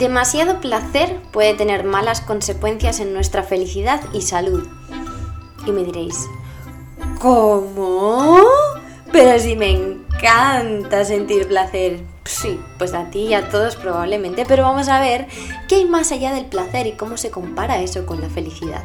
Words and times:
Demasiado 0.00 0.62
placer 0.62 1.20
puede 1.30 1.52
tener 1.52 1.84
malas 1.84 2.22
consecuencias 2.22 3.00
en 3.00 3.12
nuestra 3.12 3.42
felicidad 3.42 4.00
y 4.14 4.22
salud. 4.22 4.66
Y 5.66 5.72
me 5.72 5.84
diréis, 5.84 6.26
¿cómo? 7.20 8.38
Pero 9.12 9.38
si 9.38 9.56
me 9.56 9.72
encanta 9.72 11.04
sentir 11.04 11.48
placer. 11.48 12.00
Sí, 12.24 12.58
pues 12.78 12.94
a 12.94 13.10
ti 13.10 13.26
y 13.26 13.34
a 13.34 13.50
todos 13.50 13.76
probablemente, 13.76 14.46
pero 14.48 14.62
vamos 14.62 14.88
a 14.88 15.00
ver 15.00 15.26
qué 15.68 15.74
hay 15.74 15.84
más 15.84 16.12
allá 16.12 16.32
del 16.32 16.46
placer 16.46 16.86
y 16.86 16.92
cómo 16.92 17.18
se 17.18 17.30
compara 17.30 17.82
eso 17.82 18.06
con 18.06 18.22
la 18.22 18.30
felicidad. 18.30 18.84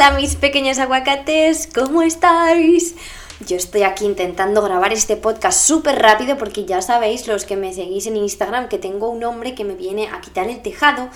Hola 0.00 0.12
mis 0.12 0.34
pequeños 0.34 0.78
aguacates, 0.78 1.68
¿cómo 1.74 2.00
estáis? 2.00 2.94
Yo 3.46 3.58
estoy 3.58 3.82
aquí 3.82 4.06
intentando 4.06 4.62
grabar 4.62 4.94
este 4.94 5.14
podcast 5.14 5.60
súper 5.60 5.98
rápido 5.98 6.38
porque 6.38 6.64
ya 6.64 6.80
sabéis 6.80 7.26
los 7.26 7.44
que 7.44 7.58
me 7.58 7.74
seguís 7.74 8.06
en 8.06 8.16
Instagram 8.16 8.70
que 8.70 8.78
tengo 8.78 9.10
un 9.10 9.22
hombre 9.24 9.54
que 9.54 9.64
me 9.64 9.74
viene 9.74 10.08
a 10.08 10.22
quitar 10.22 10.48
el 10.48 10.62
tejado 10.62 11.10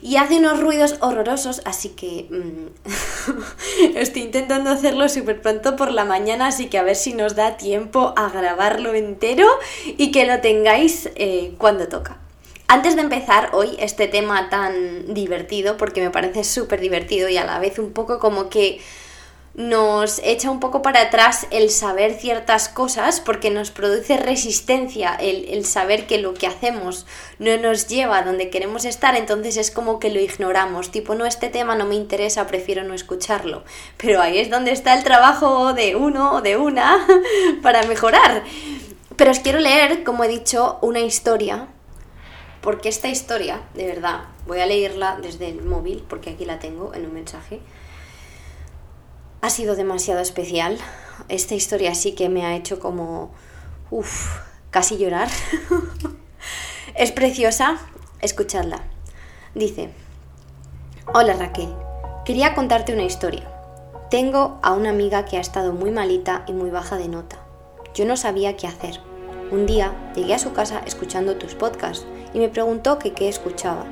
y 0.00 0.16
hace 0.16 0.38
unos 0.38 0.60
ruidos 0.60 0.96
horrorosos, 1.00 1.60
así 1.66 1.90
que 1.90 2.26
mm, 2.30 3.96
estoy 3.98 4.22
intentando 4.22 4.70
hacerlo 4.70 5.10
súper 5.10 5.42
pronto 5.42 5.76
por 5.76 5.92
la 5.92 6.06
mañana, 6.06 6.46
así 6.46 6.68
que 6.68 6.78
a 6.78 6.82
ver 6.84 6.96
si 6.96 7.12
nos 7.12 7.36
da 7.36 7.58
tiempo 7.58 8.14
a 8.16 8.30
grabarlo 8.30 8.94
entero 8.94 9.46
y 9.84 10.10
que 10.10 10.24
lo 10.24 10.40
tengáis 10.40 11.10
eh, 11.16 11.54
cuando 11.58 11.86
toca. 11.86 12.21
Antes 12.72 12.96
de 12.96 13.02
empezar 13.02 13.50
hoy 13.52 13.76
este 13.80 14.08
tema 14.08 14.48
tan 14.48 15.12
divertido, 15.12 15.76
porque 15.76 16.00
me 16.00 16.08
parece 16.08 16.42
súper 16.42 16.80
divertido 16.80 17.28
y 17.28 17.36
a 17.36 17.44
la 17.44 17.58
vez 17.58 17.78
un 17.78 17.92
poco 17.92 18.18
como 18.18 18.48
que 18.48 18.80
nos 19.52 20.22
echa 20.24 20.50
un 20.50 20.58
poco 20.58 20.80
para 20.80 21.02
atrás 21.02 21.46
el 21.50 21.68
saber 21.68 22.14
ciertas 22.14 22.70
cosas 22.70 23.20
porque 23.20 23.50
nos 23.50 23.70
produce 23.70 24.16
resistencia 24.16 25.14
el, 25.14 25.66
saber 25.66 26.06
que 26.06 26.16
lo 26.16 26.32
que 26.32 26.46
hacemos 26.46 27.04
no 27.38 27.54
nos 27.58 27.88
lleva 27.88 28.16
a 28.16 28.22
donde 28.22 28.48
queremos 28.48 28.86
estar, 28.86 29.16
entonces 29.16 29.58
es 29.58 29.70
como 29.70 29.98
que 29.98 30.08
lo 30.08 30.18
ignoramos, 30.18 30.90
tipo, 30.90 31.14
no, 31.14 31.26
este 31.26 31.50
tema 31.50 31.74
no 31.74 31.84
me 31.84 31.94
interesa, 31.94 32.46
prefiero 32.46 32.84
no 32.84 32.94
escucharlo. 32.94 33.64
Pero 33.98 34.22
ahí 34.22 34.38
es 34.38 34.48
donde 34.48 34.72
está 34.72 34.94
el 34.94 35.04
trabajo 35.04 35.74
de 35.74 35.94
uno 35.94 36.36
o 36.36 36.40
de 36.40 36.56
una 36.56 37.06
para 37.62 37.82
mejorar. 37.82 38.44
Pero 39.16 39.30
os 39.30 39.40
quiero 39.40 39.58
leer, 39.58 40.04
como 40.04 40.24
he 40.24 40.28
dicho, 40.28 40.78
una 40.80 41.00
historia, 41.00 41.68
porque 42.62 42.88
esta 42.88 43.08
historia, 43.08 43.62
de 43.74 43.86
verdad, 43.86 44.24
voy 44.46 44.60
a 44.60 44.66
leerla 44.66 45.18
desde 45.20 45.48
el 45.48 45.62
móvil, 45.62 46.04
porque 46.08 46.30
aquí 46.30 46.44
la 46.44 46.58
tengo 46.58 46.94
en 46.94 47.06
un 47.06 47.14
mensaje 47.14 47.60
ha 49.42 49.50
sido 49.50 49.74
demasiado 49.74 50.20
especial. 50.20 50.78
Esta 51.28 51.54
historia 51.54 51.94
sí 51.94 52.12
que 52.12 52.30
me 52.30 52.46
ha 52.46 52.56
hecho 52.56 52.78
como... 52.78 53.32
Uf, 53.90 54.38
casi 54.70 54.96
llorar. 54.96 55.28
es 56.94 57.12
preciosa. 57.12 57.76
Escuchadla. 58.20 58.84
Dice, 59.54 59.90
Hola 61.12 61.34
Raquel, 61.34 61.74
quería 62.24 62.54
contarte 62.54 62.94
una 62.94 63.02
historia. 63.02 63.42
Tengo 64.10 64.60
a 64.62 64.72
una 64.72 64.90
amiga 64.90 65.24
que 65.24 65.36
ha 65.36 65.40
estado 65.40 65.72
muy 65.72 65.90
malita 65.90 66.44
y 66.46 66.52
muy 66.52 66.70
baja 66.70 66.96
de 66.96 67.08
nota. 67.08 67.38
Yo 67.94 68.04
no 68.04 68.16
sabía 68.16 68.56
qué 68.56 68.68
hacer. 68.68 69.00
Un 69.50 69.66
día 69.66 69.92
llegué 70.14 70.34
a 70.34 70.38
su 70.38 70.52
casa 70.52 70.82
escuchando 70.86 71.36
tus 71.36 71.56
podcasts 71.56 72.06
y 72.34 72.38
me 72.38 72.48
preguntó 72.48 72.98
que 72.98 73.12
qué 73.12 73.28
escuchaba. 73.28 73.84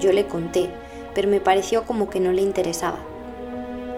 Yo 0.00 0.12
le 0.12 0.26
conté, 0.26 0.70
pero 1.14 1.28
me 1.28 1.40
pareció 1.40 1.84
como 1.84 2.10
que 2.10 2.20
no 2.20 2.32
le 2.32 2.42
interesaba. 2.42 2.98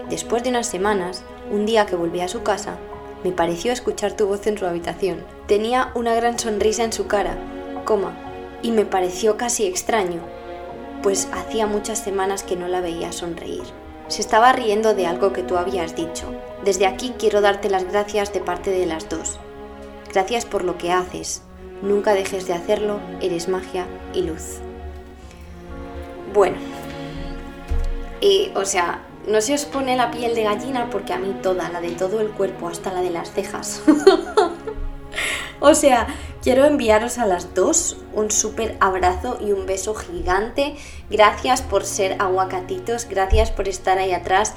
Después 0.09 0.43
de 0.43 0.49
unas 0.49 0.67
semanas, 0.67 1.23
un 1.51 1.65
día 1.65 1.85
que 1.85 1.95
volví 1.95 2.21
a 2.21 2.27
su 2.27 2.43
casa, 2.43 2.77
me 3.23 3.31
pareció 3.31 3.71
escuchar 3.71 4.13
tu 4.13 4.27
voz 4.27 4.47
en 4.47 4.57
su 4.57 4.65
habitación. 4.65 5.25
Tenía 5.47 5.91
una 5.93 6.15
gran 6.15 6.39
sonrisa 6.39 6.83
en 6.83 6.93
su 6.93 7.07
cara, 7.07 7.37
coma, 7.85 8.15
y 8.61 8.71
me 8.71 8.85
pareció 8.85 9.37
casi 9.37 9.65
extraño, 9.65 10.21
pues 11.03 11.27
hacía 11.31 11.67
muchas 11.67 11.99
semanas 11.99 12.43
que 12.43 12.55
no 12.55 12.67
la 12.67 12.81
veía 12.81 13.11
sonreír. 13.11 13.63
Se 14.07 14.21
estaba 14.21 14.51
riendo 14.53 14.95
de 14.95 15.05
algo 15.05 15.33
que 15.33 15.43
tú 15.43 15.57
habías 15.57 15.95
dicho. 15.95 16.25
Desde 16.63 16.87
aquí 16.87 17.13
quiero 17.19 17.41
darte 17.41 17.69
las 17.69 17.85
gracias 17.85 18.33
de 18.33 18.39
parte 18.39 18.71
de 18.71 18.85
las 18.85 19.07
dos. 19.07 19.39
Gracias 20.11 20.45
por 20.45 20.63
lo 20.63 20.77
que 20.77 20.91
haces. 20.91 21.43
Nunca 21.81 22.13
dejes 22.13 22.47
de 22.47 22.53
hacerlo, 22.53 22.99
eres 23.21 23.47
magia 23.47 23.87
y 24.13 24.23
luz. 24.23 24.57
Bueno, 26.33 26.57
y 28.21 28.51
o 28.55 28.65
sea, 28.65 29.05
no 29.27 29.41
se 29.41 29.53
os 29.53 29.65
pone 29.65 29.95
la 29.95 30.11
piel 30.11 30.35
de 30.35 30.43
gallina 30.43 30.89
porque 30.89 31.13
a 31.13 31.17
mí 31.17 31.35
toda, 31.41 31.69
la 31.69 31.81
de 31.81 31.91
todo 31.91 32.19
el 32.19 32.29
cuerpo, 32.29 32.67
hasta 32.67 32.93
la 32.93 33.01
de 33.01 33.09
las 33.09 33.31
cejas. 33.31 33.81
o 35.59 35.73
sea, 35.73 36.07
quiero 36.41 36.65
enviaros 36.65 37.17
a 37.17 37.25
las 37.25 37.53
dos 37.53 37.97
un 38.13 38.31
súper 38.31 38.75
abrazo 38.79 39.37
y 39.41 39.51
un 39.51 39.65
beso 39.65 39.95
gigante. 39.95 40.75
Gracias 41.09 41.61
por 41.61 41.85
ser 41.85 42.17
aguacatitos, 42.19 43.07
gracias 43.07 43.51
por 43.51 43.67
estar 43.67 43.97
ahí 43.97 44.11
atrás. 44.11 44.53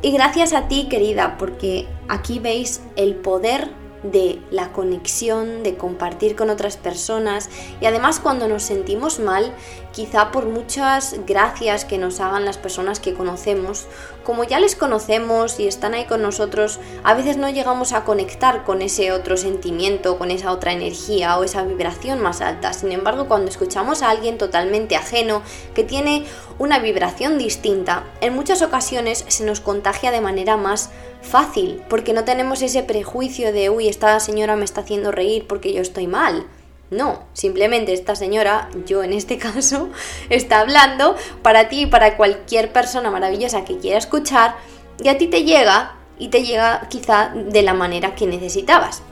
Y 0.00 0.12
gracias 0.12 0.52
a 0.52 0.68
ti, 0.68 0.88
querida, 0.88 1.36
porque 1.38 1.86
aquí 2.08 2.38
veis 2.38 2.80
el 2.96 3.14
poder 3.16 3.68
de 4.02 4.40
la 4.50 4.72
conexión, 4.72 5.62
de 5.62 5.76
compartir 5.76 6.36
con 6.36 6.50
otras 6.50 6.76
personas 6.76 7.48
y 7.80 7.86
además 7.86 8.20
cuando 8.20 8.48
nos 8.48 8.62
sentimos 8.62 9.18
mal, 9.18 9.52
quizá 9.92 10.30
por 10.30 10.46
muchas 10.46 11.16
gracias 11.26 11.84
que 11.84 11.98
nos 11.98 12.20
hagan 12.20 12.44
las 12.44 12.58
personas 12.58 13.00
que 13.00 13.14
conocemos, 13.14 13.86
como 14.22 14.44
ya 14.44 14.60
les 14.60 14.76
conocemos 14.76 15.58
y 15.58 15.66
están 15.66 15.94
ahí 15.94 16.04
con 16.04 16.22
nosotros, 16.22 16.80
a 17.02 17.14
veces 17.14 17.38
no 17.38 17.48
llegamos 17.48 17.92
a 17.92 18.04
conectar 18.04 18.64
con 18.64 18.82
ese 18.82 19.10
otro 19.10 19.36
sentimiento, 19.36 20.18
con 20.18 20.30
esa 20.30 20.52
otra 20.52 20.72
energía 20.72 21.38
o 21.38 21.44
esa 21.44 21.64
vibración 21.64 22.20
más 22.20 22.40
alta. 22.42 22.72
Sin 22.74 22.92
embargo, 22.92 23.26
cuando 23.26 23.50
escuchamos 23.50 24.02
a 24.02 24.10
alguien 24.10 24.36
totalmente 24.36 24.96
ajeno, 24.96 25.42
que 25.74 25.82
tiene 25.82 26.26
una 26.58 26.78
vibración 26.78 27.38
distinta, 27.38 28.04
en 28.20 28.34
muchas 28.34 28.60
ocasiones 28.62 29.24
se 29.28 29.44
nos 29.44 29.60
contagia 29.60 30.10
de 30.10 30.20
manera 30.20 30.56
más 30.56 30.90
fácil, 31.22 31.82
porque 31.88 32.12
no 32.12 32.24
tenemos 32.24 32.62
ese 32.62 32.82
prejuicio 32.82 33.52
de, 33.52 33.70
uy, 33.70 33.88
esta 33.88 34.18
señora 34.20 34.56
me 34.56 34.64
está 34.64 34.82
haciendo 34.82 35.12
reír 35.12 35.46
porque 35.46 35.72
yo 35.72 35.82
estoy 35.82 36.06
mal. 36.06 36.46
No, 36.90 37.24
simplemente 37.34 37.92
esta 37.92 38.16
señora, 38.16 38.70
yo 38.86 39.02
en 39.02 39.12
este 39.12 39.36
caso, 39.38 39.90
está 40.30 40.60
hablando 40.60 41.16
para 41.42 41.68
ti 41.68 41.82
y 41.82 41.86
para 41.86 42.16
cualquier 42.16 42.72
persona 42.72 43.10
maravillosa 43.10 43.64
que 43.64 43.78
quiera 43.78 43.98
escuchar 43.98 44.56
y 45.02 45.08
a 45.08 45.18
ti 45.18 45.26
te 45.26 45.44
llega 45.44 45.96
y 46.18 46.28
te 46.28 46.42
llega 46.42 46.86
quizá 46.88 47.32
de 47.34 47.62
la 47.62 47.74
manera 47.74 48.14
que 48.14 48.26
necesitabas. 48.26 49.02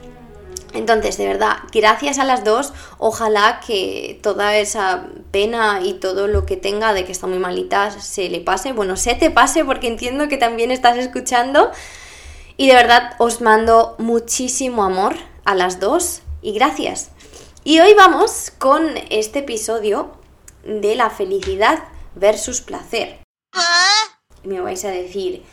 Entonces, 0.77 1.17
de 1.17 1.27
verdad, 1.27 1.57
gracias 1.73 2.19
a 2.19 2.23
las 2.23 2.43
dos, 2.43 2.73
ojalá 2.97 3.59
que 3.65 4.19
toda 4.21 4.55
esa 4.57 5.07
pena 5.31 5.81
y 5.83 5.93
todo 5.93 6.27
lo 6.27 6.45
que 6.45 6.57
tenga 6.57 6.93
de 6.93 7.05
que 7.05 7.11
está 7.11 7.27
muy 7.27 7.39
malita 7.39 7.91
se 7.91 8.29
le 8.29 8.39
pase. 8.39 8.73
Bueno, 8.73 8.95
se 8.95 9.15
te 9.15 9.31
pase 9.31 9.65
porque 9.65 9.87
entiendo 9.87 10.27
que 10.27 10.37
también 10.37 10.71
estás 10.71 10.97
escuchando. 10.97 11.71
Y 12.57 12.67
de 12.67 12.73
verdad 12.73 13.15
os 13.19 13.41
mando 13.41 13.95
muchísimo 13.97 14.83
amor 14.83 15.15
a 15.45 15.55
las 15.55 15.79
dos 15.79 16.21
y 16.41 16.53
gracias. 16.53 17.11
Y 17.63 17.79
hoy 17.79 17.93
vamos 17.93 18.51
con 18.57 18.95
este 19.09 19.39
episodio 19.39 20.11
de 20.63 20.95
la 20.95 21.09
felicidad 21.09 21.83
versus 22.15 22.61
placer. 22.61 23.19
Me 24.43 24.61
vais 24.61 24.85
a 24.85 24.89
decir, 24.89 25.43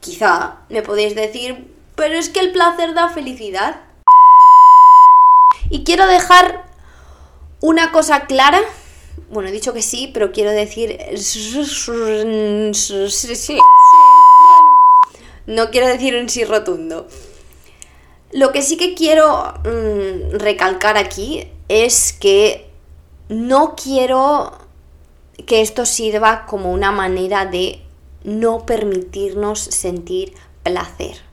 quizá 0.00 0.58
me 0.68 0.82
podéis 0.82 1.14
decir, 1.14 1.74
pero 1.96 2.14
es 2.14 2.28
que 2.28 2.40
el 2.40 2.52
placer 2.52 2.94
da 2.94 3.08
felicidad. 3.08 3.80
Y 5.70 5.84
quiero 5.84 6.06
dejar 6.06 6.64
una 7.60 7.92
cosa 7.92 8.26
clara. 8.26 8.60
Bueno, 9.30 9.48
he 9.48 9.52
dicho 9.52 9.72
que 9.72 9.82
sí, 9.82 10.10
pero 10.12 10.32
quiero 10.32 10.50
decir... 10.50 10.98
No 15.46 15.70
quiero 15.70 15.88
decir 15.88 16.16
un 16.16 16.28
sí 16.28 16.44
rotundo. 16.44 17.06
Lo 18.32 18.52
que 18.52 18.62
sí 18.62 18.76
que 18.76 18.94
quiero 18.94 19.54
mm, 19.64 20.38
recalcar 20.38 20.96
aquí 20.96 21.48
es 21.68 22.12
que 22.12 22.70
no 23.28 23.74
quiero 23.76 24.52
que 25.46 25.60
esto 25.60 25.86
sirva 25.86 26.46
como 26.46 26.72
una 26.72 26.92
manera 26.92 27.46
de 27.46 27.80
no 28.22 28.66
permitirnos 28.66 29.60
sentir 29.60 30.34
placer. 30.62 31.23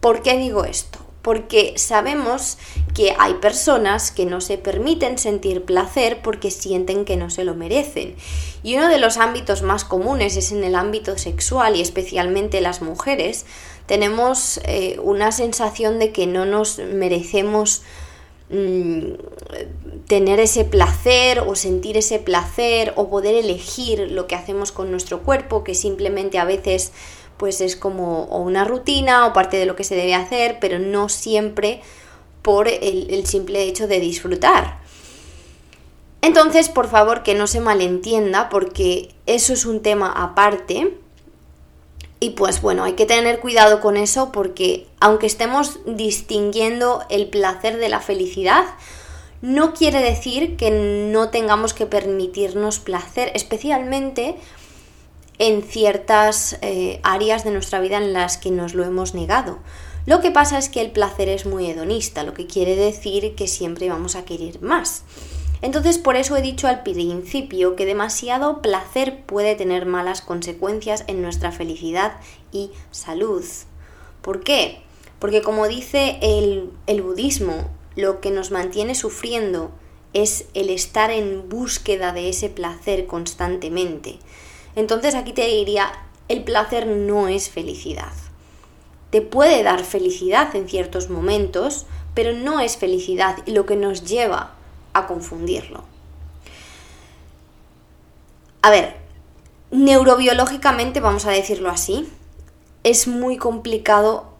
¿Por 0.00 0.22
qué 0.22 0.36
digo 0.38 0.64
esto? 0.64 1.00
porque 1.22 1.74
sabemos 1.76 2.58
que 2.94 3.14
hay 3.18 3.34
personas 3.34 4.10
que 4.10 4.24
no 4.24 4.40
se 4.40 4.58
permiten 4.58 5.18
sentir 5.18 5.64
placer 5.64 6.22
porque 6.22 6.50
sienten 6.50 7.04
que 7.04 7.16
no 7.16 7.30
se 7.30 7.44
lo 7.44 7.54
merecen. 7.54 8.16
Y 8.62 8.76
uno 8.76 8.88
de 8.88 8.98
los 8.98 9.18
ámbitos 9.18 9.62
más 9.62 9.84
comunes 9.84 10.36
es 10.36 10.52
en 10.52 10.64
el 10.64 10.74
ámbito 10.74 11.18
sexual 11.18 11.76
y 11.76 11.82
especialmente 11.82 12.60
las 12.60 12.82
mujeres. 12.82 13.44
Tenemos 13.86 14.60
eh, 14.64 14.98
una 15.02 15.32
sensación 15.32 15.98
de 15.98 16.12
que 16.12 16.26
no 16.26 16.46
nos 16.46 16.78
merecemos 16.78 17.82
mm, 18.50 20.06
tener 20.06 20.40
ese 20.40 20.64
placer 20.64 21.40
o 21.40 21.54
sentir 21.54 21.96
ese 21.96 22.18
placer 22.18 22.92
o 22.96 23.08
poder 23.08 23.34
elegir 23.34 24.10
lo 24.10 24.26
que 24.26 24.34
hacemos 24.34 24.72
con 24.72 24.90
nuestro 24.90 25.22
cuerpo, 25.22 25.64
que 25.64 25.74
simplemente 25.74 26.38
a 26.38 26.44
veces 26.44 26.92
pues 27.36 27.62
es 27.62 27.74
como 27.74 28.24
una 28.24 28.64
rutina 28.64 29.26
o 29.26 29.32
parte 29.32 29.56
de 29.56 29.64
lo 29.64 29.74
que 29.74 29.84
se 29.84 29.96
debe 29.96 30.14
hacer, 30.14 30.58
pero 30.60 30.78
no 30.78 31.08
siempre 31.08 31.80
por 32.42 32.68
el, 32.68 33.24
simple 33.26 33.62
hecho 33.62 33.88
de 33.88 33.98
disfrutar. 33.98 34.78
Entonces, 36.22 36.68
por 36.68 36.88
favor, 36.88 37.22
que 37.22 37.34
no 37.34 37.46
se 37.46 37.60
malentienda, 37.60 38.50
porque 38.50 39.14
eso 39.24 39.54
es 39.54 39.64
un 39.64 39.80
tema 39.80 40.12
aparte. 40.12 40.98
Y 42.20 42.30
pues 42.30 42.60
bueno, 42.60 42.84
hay 42.84 42.92
que 42.92 43.06
tener 43.06 43.40
cuidado 43.40 43.80
con 43.80 43.96
eso 43.96 44.30
porque 44.30 44.86
aunque 45.00 45.26
estemos 45.26 45.80
distinguiendo 45.86 47.02
el 47.08 47.28
placer 47.28 47.78
de 47.78 47.88
la 47.88 48.00
felicidad, 48.00 48.66
no 49.40 49.72
quiere 49.72 50.02
decir 50.02 50.58
que 50.58 50.70
no 50.70 51.30
tengamos 51.30 51.72
que 51.72 51.86
permitirnos 51.86 52.78
placer, 52.78 53.32
especialmente 53.34 54.36
en 55.38 55.62
ciertas 55.62 56.58
eh, 56.60 57.00
áreas 57.02 57.44
de 57.44 57.52
nuestra 57.52 57.80
vida 57.80 57.96
en 57.96 58.12
las 58.12 58.36
que 58.36 58.50
nos 58.50 58.74
lo 58.74 58.84
hemos 58.84 59.14
negado. 59.14 59.58
Lo 60.04 60.20
que 60.20 60.30
pasa 60.30 60.58
es 60.58 60.68
que 60.68 60.82
el 60.82 60.90
placer 60.90 61.30
es 61.30 61.46
muy 61.46 61.70
hedonista, 61.70 62.22
lo 62.22 62.34
que 62.34 62.46
quiere 62.46 62.76
decir 62.76 63.34
que 63.34 63.46
siempre 63.46 63.88
vamos 63.88 64.16
a 64.16 64.26
querer 64.26 64.60
más. 64.60 65.04
Entonces 65.62 65.98
por 65.98 66.16
eso 66.16 66.36
he 66.36 66.42
dicho 66.42 66.68
al 66.68 66.82
principio 66.82 67.76
que 67.76 67.84
demasiado 67.84 68.62
placer 68.62 69.22
puede 69.24 69.54
tener 69.54 69.84
malas 69.84 70.22
consecuencias 70.22 71.04
en 71.06 71.20
nuestra 71.20 71.52
felicidad 71.52 72.16
y 72.50 72.70
salud. 72.90 73.44
¿Por 74.22 74.42
qué? 74.42 74.82
Porque 75.18 75.42
como 75.42 75.68
dice 75.68 76.18
el, 76.22 76.70
el 76.86 77.02
budismo, 77.02 77.68
lo 77.94 78.20
que 78.20 78.30
nos 78.30 78.50
mantiene 78.50 78.94
sufriendo 78.94 79.70
es 80.14 80.46
el 80.54 80.70
estar 80.70 81.10
en 81.10 81.48
búsqueda 81.48 82.12
de 82.12 82.30
ese 82.30 82.48
placer 82.48 83.06
constantemente. 83.06 84.18
Entonces 84.76 85.14
aquí 85.14 85.32
te 85.32 85.46
diría, 85.46 85.92
el 86.28 86.42
placer 86.42 86.86
no 86.86 87.28
es 87.28 87.50
felicidad. 87.50 88.12
Te 89.10 89.20
puede 89.20 89.62
dar 89.62 89.84
felicidad 89.84 90.54
en 90.56 90.68
ciertos 90.68 91.10
momentos, 91.10 91.86
pero 92.14 92.32
no 92.32 92.60
es 92.60 92.76
felicidad 92.76 93.38
y 93.44 93.52
lo 93.52 93.66
que 93.66 93.76
nos 93.76 94.04
lleva 94.04 94.56
a 94.92 95.06
confundirlo. 95.06 95.84
A 98.62 98.70
ver, 98.70 98.96
neurobiológicamente, 99.70 101.00
vamos 101.00 101.26
a 101.26 101.30
decirlo 101.30 101.70
así, 101.70 102.08
es 102.82 103.08
muy 103.08 103.36
complicado 103.36 104.34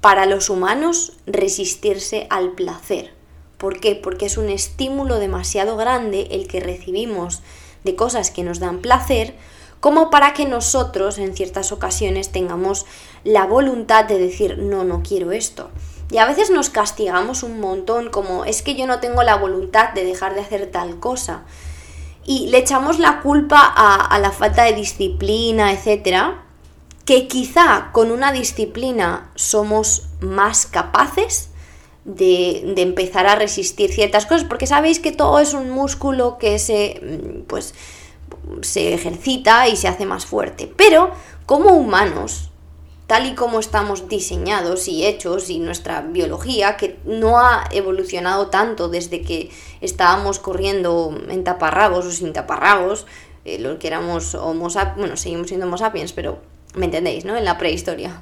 para 0.00 0.26
los 0.26 0.50
humanos 0.50 1.14
resistirse 1.26 2.26
al 2.28 2.52
placer. 2.52 3.14
¿Por 3.56 3.80
qué? 3.80 3.94
Porque 3.94 4.26
es 4.26 4.36
un 4.36 4.50
estímulo 4.50 5.18
demasiado 5.18 5.76
grande 5.76 6.28
el 6.32 6.46
que 6.46 6.60
recibimos 6.60 7.42
de 7.84 7.96
cosas 7.96 8.30
que 8.30 8.42
nos 8.42 8.58
dan 8.58 8.80
placer 8.80 9.34
como 9.80 10.10
para 10.10 10.32
que 10.32 10.46
nosotros 10.46 11.18
en 11.18 11.36
ciertas 11.36 11.70
ocasiones 11.70 12.32
tengamos 12.32 12.86
la 13.22 13.46
voluntad 13.46 14.06
de 14.06 14.18
decir 14.18 14.58
no, 14.58 14.82
no 14.84 15.02
quiero 15.02 15.30
esto. 15.30 15.70
Y 16.10 16.18
a 16.18 16.26
veces 16.26 16.50
nos 16.50 16.70
castigamos 16.70 17.42
un 17.42 17.60
montón 17.60 18.10
como 18.10 18.44
es 18.44 18.62
que 18.62 18.74
yo 18.74 18.86
no 18.86 19.00
tengo 19.00 19.22
la 19.22 19.36
voluntad 19.36 19.92
de 19.94 20.04
dejar 20.04 20.34
de 20.34 20.42
hacer 20.42 20.70
tal 20.70 21.00
cosa. 21.00 21.44
Y 22.26 22.48
le 22.48 22.58
echamos 22.58 22.98
la 22.98 23.20
culpa 23.20 23.60
a, 23.60 24.18
la 24.18 24.30
falta 24.30 24.64
de 24.64 24.72
disciplina, 24.72 25.72
etcétera, 25.72 26.42
que 27.04 27.26
quizá 27.28 27.90
con 27.92 28.10
una 28.10 28.32
disciplina 28.32 29.30
somos 29.34 30.06
más 30.20 30.66
capaces 30.66 31.50
de, 32.04 32.72
de, 32.74 32.82
empezar 32.82 33.26
a 33.26 33.34
resistir 33.34 33.92
ciertas 33.92 34.26
cosas, 34.26 34.44
porque 34.44 34.66
sabéis 34.66 35.00
que 35.00 35.12
todo 35.12 35.38
es 35.40 35.52
un 35.52 35.70
músculo 35.70 36.38
que 36.38 36.58
se, 36.58 37.44
pues, 37.46 37.74
se 38.62 38.94
ejercita 38.94 39.68
y 39.68 39.76
se 39.76 39.88
hace 39.88 40.06
más 40.06 40.26
fuerte. 40.26 40.72
Pero 40.76 41.10
como 41.46 41.70
humanos, 41.70 42.50
tal 43.14 43.26
y 43.26 43.36
como 43.36 43.60
estamos 43.60 44.08
diseñados 44.08 44.88
y 44.88 45.06
hechos 45.06 45.48
y 45.48 45.60
nuestra 45.60 46.00
biología, 46.00 46.76
que 46.76 46.98
no 47.04 47.38
ha 47.38 47.62
evolucionado 47.70 48.48
tanto 48.48 48.88
desde 48.88 49.22
que 49.22 49.52
estábamos 49.80 50.40
corriendo 50.40 51.16
en 51.28 51.44
taparrabos 51.44 52.06
o 52.06 52.10
sin 52.10 52.32
taparrabos, 52.32 53.06
eh, 53.44 53.60
lo 53.60 53.78
que 53.78 53.86
éramos 53.86 54.34
homo 54.34 54.68
sapiens, 54.68 54.98
bueno, 54.98 55.16
seguimos 55.16 55.46
siendo 55.46 55.66
homo 55.66 55.78
sapiens, 55.78 56.12
pero 56.12 56.40
me 56.74 56.86
entendéis, 56.86 57.24
¿no? 57.24 57.36
En 57.36 57.44
la 57.44 57.56
prehistoria. 57.56 58.20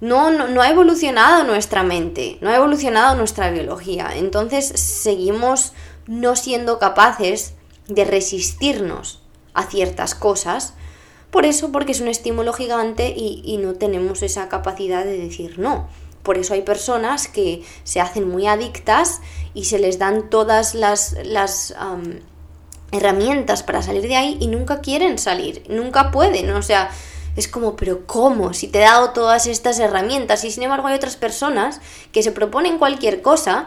No, 0.00 0.30
no, 0.30 0.46
no 0.46 0.62
ha 0.62 0.70
evolucionado 0.70 1.42
nuestra 1.42 1.82
mente, 1.82 2.38
no 2.40 2.50
ha 2.50 2.54
evolucionado 2.54 3.16
nuestra 3.16 3.50
biología. 3.50 4.12
Entonces 4.14 4.64
seguimos 4.64 5.72
no 6.06 6.36
siendo 6.36 6.78
capaces 6.78 7.54
de 7.88 8.04
resistirnos 8.04 9.24
a 9.54 9.64
ciertas 9.64 10.14
cosas. 10.14 10.74
Por 11.34 11.46
eso, 11.46 11.72
porque 11.72 11.90
es 11.90 12.00
un 12.00 12.06
estímulo 12.06 12.52
gigante 12.52 13.08
y, 13.08 13.56
no 13.56 13.74
tenemos 13.74 14.22
esa 14.22 14.48
capacidad 14.48 15.04
de 15.04 15.18
decir 15.18 15.58
no. 15.58 15.88
Por 16.22 16.38
eso 16.38 16.54
hay 16.54 16.62
personas 16.62 17.26
que 17.26 17.64
se 17.82 18.00
hacen 18.00 18.28
muy 18.28 18.46
adictas 18.46 19.20
y 19.52 19.64
se 19.64 19.80
les 19.80 19.98
dan 19.98 20.30
todas 20.30 20.76
las, 20.76 21.16
las 21.24 21.74
herramientas 22.92 23.64
para 23.64 23.82
salir 23.82 24.02
de 24.02 24.14
ahí 24.14 24.36
y 24.38 24.46
nunca 24.46 24.80
quieren 24.80 25.18
salir, 25.18 25.64
nunca 25.68 26.12
pueden. 26.12 26.50
O 26.50 26.62
sea, 26.62 26.92
es 27.34 27.48
como, 27.48 27.74
pero 27.74 28.06
¿cómo? 28.06 28.54
Si 28.54 28.68
te 28.68 28.78
he 28.78 28.82
dado 28.82 29.10
todas 29.10 29.48
estas 29.48 29.80
herramientas 29.80 30.44
y 30.44 30.52
sin 30.52 30.62
embargo 30.62 30.86
hay 30.86 30.94
otras 30.94 31.16
personas 31.16 31.80
que 32.12 32.22
se 32.22 32.30
proponen 32.30 32.78
cualquier 32.78 33.22
cosa 33.22 33.66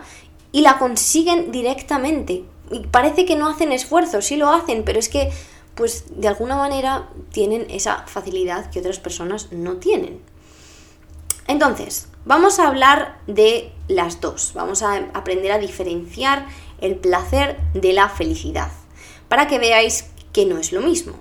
y 0.54 0.62
la 0.62 0.78
consiguen 0.78 1.52
directamente. 1.52 2.46
Y 2.72 2.88
parece 2.92 3.26
que 3.26 3.36
no 3.36 3.50
hacen 3.50 3.74
esfuerzo, 3.74 4.22
sí 4.22 4.38
lo 4.38 4.52
hacen, 4.52 4.84
pero 4.86 5.00
es 5.00 5.10
que 5.10 5.34
pues 5.78 6.06
de 6.10 6.28
alguna 6.28 6.58
manera 6.58 7.08
tienen 7.32 7.68
esa 7.70 8.04
facilidad 8.08 8.70
que 8.72 8.80
otras 8.80 9.00
personas 9.00 9.52
no 9.52 9.78
tienen. 9.78 10.22
Entonces, 11.48 12.10
vamos 12.26 12.60
a 12.60 12.68
hablar 12.68 13.20
de 13.28 13.72
las 13.88 14.20
dos. 14.20 14.52
Vamos 14.54 14.84
a 14.84 14.96
aprender 15.14 15.52
a 15.54 15.60
diferenciar 15.60 16.48
el 16.82 16.96
placer 16.96 17.58
de 17.74 17.94
la 17.94 18.10
felicidad, 18.10 18.72
para 19.30 19.48
que 19.48 19.60
veáis 19.60 20.10
que 20.34 20.46
no 20.46 20.58
es 20.58 20.74
lo 20.74 20.82
mismo. 20.82 21.14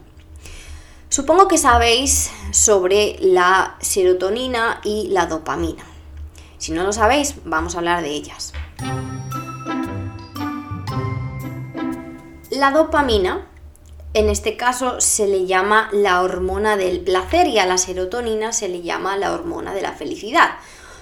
Supongo 1.09 1.47
que 1.47 1.59
sabéis 1.59 2.31
sobre 2.51 3.17
la 3.21 3.77
serotonina 3.81 4.81
y 4.83 5.09
la 5.09 5.27
dopamina. 5.27 5.85
Si 6.59 6.73
no 6.73 6.83
lo 6.83 6.93
sabéis, 6.93 7.37
vamos 7.45 7.75
a 7.75 7.79
hablar 7.79 8.03
de 8.03 8.11
ellas. 8.11 8.53
La 12.51 12.73
dopamina 12.73 13.47
en 14.17 14.31
este 14.31 14.57
caso 14.57 14.99
se 14.99 15.29
le 15.29 15.45
llama 15.45 15.91
la 15.93 16.23
hormona 16.23 16.79
del 16.79 17.01
placer 17.01 17.49
y 17.49 17.59
a 17.59 17.67
la 17.67 17.77
serotonina 17.77 18.51
se 18.51 18.67
le 18.67 18.81
llama 18.81 19.19
la 19.19 19.31
hormona 19.33 19.75
de 19.75 19.83
la 19.83 19.93
felicidad. 19.93 20.53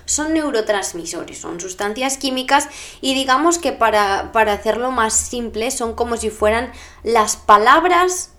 Son 0.05 0.35
neurotransmisores, 0.35 1.41
son 1.41 1.61
sustancias 1.61 2.19
químicas 2.19 2.69
y 3.01 3.15
digamos 3.15 3.59
que 3.59 3.71
para, 3.71 4.33
para 4.33 4.55
hacerlo 4.55 4.91
más 4.91 5.15
simple 5.15 5.71
son 5.71 5.95
como 5.95 6.17
si 6.17 6.31
fueran 6.31 6.73
las 7.05 7.37
palabras 7.37 8.33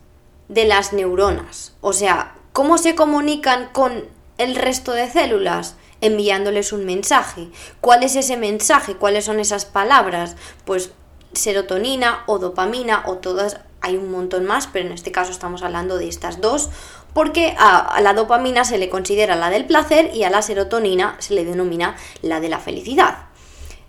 de 0.49 0.65
las 0.65 0.91
neuronas. 0.91 1.71
O 1.79 1.93
sea, 1.93 2.35
¿cómo 2.51 2.77
se 2.77 2.95
comunican 2.95 3.69
con 3.71 4.03
el 4.37 4.55
resto 4.55 4.91
de 4.91 5.09
células? 5.09 5.77
enviándoles 6.01 6.73
un 6.73 6.85
mensaje. 6.85 7.47
¿Cuál 7.79 8.03
es 8.03 8.17
ese 8.17 8.35
mensaje? 8.35 8.95
¿Cuáles 8.95 9.25
son 9.25 9.39
esas 9.39 9.63
palabras? 9.63 10.35
Pues 10.65 10.91
serotonina 11.31 12.23
o 12.27 12.37
dopamina 12.37 13.03
o 13.07 13.15
todas 13.15 13.61
hay 13.85 13.97
un 13.97 14.09
montón 14.09 14.45
más, 14.45 14.65
pero 14.65 14.87
en 14.87 14.93
este 14.93 15.11
caso 15.11 15.31
estamos 15.31 15.61
hablando 15.61 15.99
de 15.99 16.07
estas 16.07 16.41
dos, 16.41 16.71
porque 17.13 17.55
a, 17.59 18.01
la 18.01 18.13
dopamina 18.13 18.65
se 18.65 18.79
le 18.79 18.89
considera 18.89 19.35
la 19.35 19.51
del 19.51 19.65
placer 19.65 20.09
y 20.15 20.23
a 20.23 20.31
la 20.31 20.41
serotonina 20.41 21.15
se 21.19 21.35
le 21.35 21.45
denomina 21.45 21.95
la 22.23 22.39
de 22.39 22.49
la 22.49 22.59
felicidad. 22.59 23.27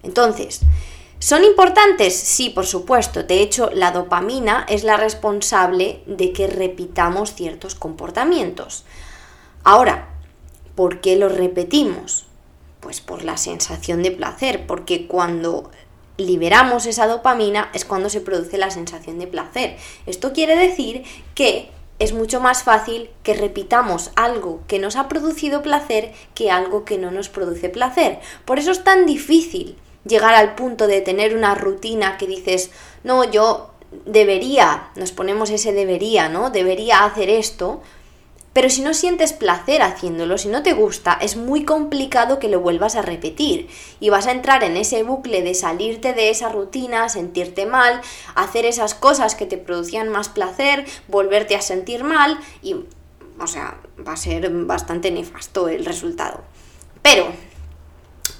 Entonces, 0.02 0.60
¿son 1.18 1.44
importantes? 1.44 2.14
Sí, 2.14 2.50
por 2.50 2.66
supuesto. 2.66 3.22
De 3.22 3.40
hecho, 3.40 3.70
la 3.72 3.90
dopamina 3.90 4.66
es 4.68 4.84
la 4.84 4.98
responsable 4.98 6.02
de 6.06 6.34
que 6.34 6.46
repitamos 6.46 7.34
ciertos 7.34 7.74
comportamientos. 7.74 8.84
Ahora, 9.64 10.10
¿por 10.74 11.00
qué 11.00 11.16
los 11.16 11.34
repetimos? 11.34 12.26
Pues 12.80 13.00
por 13.00 13.24
la 13.24 13.38
sensación 13.38 14.02
de 14.02 14.10
placer, 14.10 14.66
porque 14.66 15.06
cuando 15.06 15.70
liberamos 16.16 16.86
esa 16.86 17.06
dopamina 17.06 17.70
es 17.74 17.84
cuando 17.84 18.08
se 18.08 18.20
produce 18.20 18.58
la 18.58 18.70
sensación 18.70 19.18
de 19.18 19.26
placer. 19.26 19.76
Esto 20.06 20.32
quiere 20.32 20.56
decir 20.56 21.04
que 21.34 21.70
es 21.98 22.12
mucho 22.12 22.40
más 22.40 22.62
fácil 22.62 23.10
que 23.22 23.34
repitamos 23.34 24.10
algo 24.16 24.60
que 24.66 24.78
nos 24.78 24.96
ha 24.96 25.08
producido 25.08 25.62
placer 25.62 26.12
que 26.34 26.50
algo 26.50 26.84
que 26.84 26.98
no 26.98 27.10
nos 27.10 27.28
produce 27.28 27.68
placer. 27.68 28.20
Por 28.44 28.58
eso 28.58 28.70
es 28.70 28.84
tan 28.84 29.06
difícil 29.06 29.76
llegar 30.04 30.34
al 30.34 30.54
punto 30.54 30.86
de 30.86 31.00
tener 31.00 31.34
una 31.36 31.54
rutina 31.54 32.16
que 32.18 32.26
dices, 32.26 32.70
no, 33.02 33.24
yo 33.24 33.70
debería, 34.04 34.90
nos 34.94 35.12
ponemos 35.12 35.50
ese 35.50 35.72
debería, 35.72 36.28
¿no? 36.28 36.50
Debería 36.50 37.04
hacer 37.04 37.30
esto, 37.30 37.80
pero 38.56 38.70
si 38.70 38.80
no 38.80 38.94
sientes 38.94 39.34
placer 39.34 39.82
haciéndolo, 39.82 40.38
si 40.38 40.48
no 40.48 40.62
te 40.62 40.72
gusta, 40.72 41.18
es 41.20 41.36
muy 41.36 41.66
complicado 41.66 42.38
que 42.38 42.48
lo 42.48 42.58
vuelvas 42.58 42.96
a 42.96 43.02
repetir 43.02 43.68
y 44.00 44.08
vas 44.08 44.26
a 44.26 44.30
entrar 44.30 44.64
en 44.64 44.78
ese 44.78 45.02
bucle 45.02 45.42
de 45.42 45.52
salirte 45.52 46.14
de 46.14 46.30
esa 46.30 46.48
rutina, 46.48 47.10
sentirte 47.10 47.66
mal, 47.66 48.00
hacer 48.34 48.64
esas 48.64 48.94
cosas 48.94 49.34
que 49.34 49.44
te 49.44 49.58
producían 49.58 50.08
más 50.08 50.30
placer, 50.30 50.86
volverte 51.06 51.54
a 51.54 51.60
sentir 51.60 52.02
mal 52.02 52.40
y, 52.62 52.76
o 53.38 53.46
sea, 53.46 53.78
va 54.08 54.14
a 54.14 54.16
ser 54.16 54.48
bastante 54.48 55.10
nefasto 55.10 55.68
el 55.68 55.84
resultado. 55.84 56.40
Pero, 57.02 57.26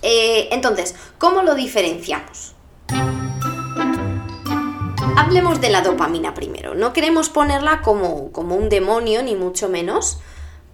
eh, 0.00 0.48
entonces, 0.50 0.94
¿cómo 1.18 1.42
lo 1.42 1.54
diferenciamos? 1.54 2.55
Hablemos 5.16 5.62
de 5.62 5.70
la 5.70 5.80
dopamina 5.80 6.34
primero. 6.34 6.74
No 6.74 6.92
queremos 6.92 7.30
ponerla 7.30 7.80
como, 7.80 8.30
como 8.32 8.54
un 8.54 8.68
demonio, 8.68 9.22
ni 9.22 9.34
mucho 9.34 9.70
menos, 9.70 10.18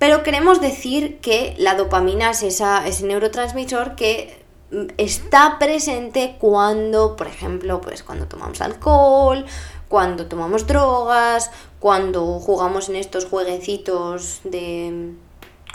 pero 0.01 0.25
queremos 0.25 0.61
decir 0.61 1.21
que 1.21 1.55
la 1.59 1.77
dopamina 1.77 2.31
es 2.33 2.43
ese 2.43 3.07
neurotransmisor 3.07 3.95
que 3.95 4.45
mm, 4.73 4.87
está 4.99 5.61
presente 5.61 6.39
cuando, 6.41 7.15
por 7.15 7.29
ejemplo, 7.29 7.81
pues 7.81 8.03
cuando 8.03 8.27
tomamos 8.27 8.61
alcohol, 8.61 9.47
cuando 9.87 10.27
tomamos 10.27 10.67
drogas, 10.67 11.53
cuando 11.79 12.41
jugamos 12.41 12.89
en 12.89 12.97
estos 12.97 13.27
jueguecitos 13.27 14.41
de... 14.43 15.13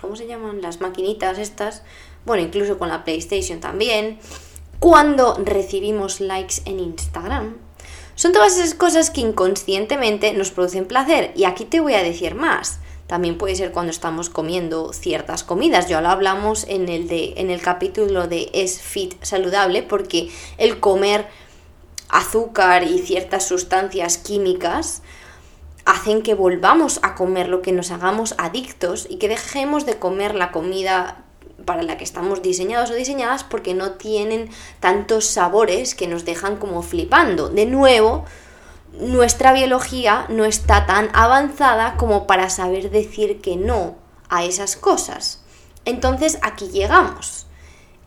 ¿Cómo 0.02 0.18
se 0.18 0.28
llaman? 0.28 0.62
Las 0.62 0.82
maquinitas 0.82 1.38
estas. 1.38 1.84
Bueno, 2.26 2.44
incluso 2.44 2.78
con 2.78 2.90
la 2.90 3.06
PlayStation 3.06 3.62
también. 3.62 4.20
Cuando 4.80 5.36
recibimos 5.42 6.20
likes 6.20 6.62
en 6.66 6.82
Instagram. 6.82 7.67
Son 8.18 8.32
todas 8.32 8.58
esas 8.58 8.74
cosas 8.74 9.12
que 9.12 9.22
inconscientemente 9.22 10.34
nos 10.34 10.50
producen 10.50 10.88
placer. 10.88 11.32
Y 11.36 11.44
aquí 11.44 11.66
te 11.66 11.82
voy 11.82 11.94
a 11.94 12.02
decir 12.02 12.34
más. 12.34 12.80
También 13.06 13.38
puede 13.38 13.56
ser 13.56 13.72
cuando 13.72 13.92
estamos 13.92 14.32
comiendo 14.32 14.92
ciertas 14.92 15.44
comidas. 15.44 15.88
Ya 15.88 16.02
lo 16.02 16.10
hablamos 16.10 16.66
en 16.68 16.90
el, 16.90 17.08
de, 17.08 17.36
en 17.38 17.52
el 17.52 17.62
capítulo 17.62 18.28
de 18.28 18.50
Es 18.56 18.82
Fit 18.82 19.24
Saludable, 19.24 19.84
porque 19.84 20.32
el 20.58 20.80
comer 20.80 21.28
azúcar 22.10 22.86
y 22.86 22.98
ciertas 23.04 23.48
sustancias 23.48 24.18
químicas 24.18 25.04
hacen 25.86 26.24
que 26.24 26.34
volvamos 26.34 27.00
a 27.04 27.14
comer 27.14 27.50
lo 27.50 27.62
que 27.62 27.72
nos 27.72 27.92
hagamos 27.92 28.34
adictos 28.40 29.06
y 29.12 29.18
que 29.18 29.30
dejemos 29.30 29.86
de 29.86 30.00
comer 30.00 30.34
la 30.34 30.52
comida 30.52 31.24
para 31.68 31.84
la 31.84 31.98
que 31.98 32.06
estamos 32.06 32.42
diseñados 32.42 32.90
o 32.90 32.96
diseñadas 32.96 33.44
porque 33.44 33.76
no 33.76 33.92
tienen 33.92 34.50
tantos 34.80 35.26
sabores 35.26 35.96
que 35.96 36.08
nos 36.08 36.24
dejan 36.24 36.56
como 36.56 36.82
flipando. 36.82 37.50
De 37.50 37.66
nuevo, 37.66 38.24
nuestra 38.94 39.52
biología 39.52 40.26
no 40.30 40.46
está 40.46 40.86
tan 40.86 41.10
avanzada 41.14 41.98
como 41.98 42.26
para 42.26 42.50
saber 42.50 42.90
decir 42.90 43.42
que 43.42 43.58
no 43.58 43.96
a 44.30 44.46
esas 44.46 44.78
cosas. 44.78 45.44
Entonces 45.84 46.40
aquí 46.42 46.70
llegamos. 46.70 47.48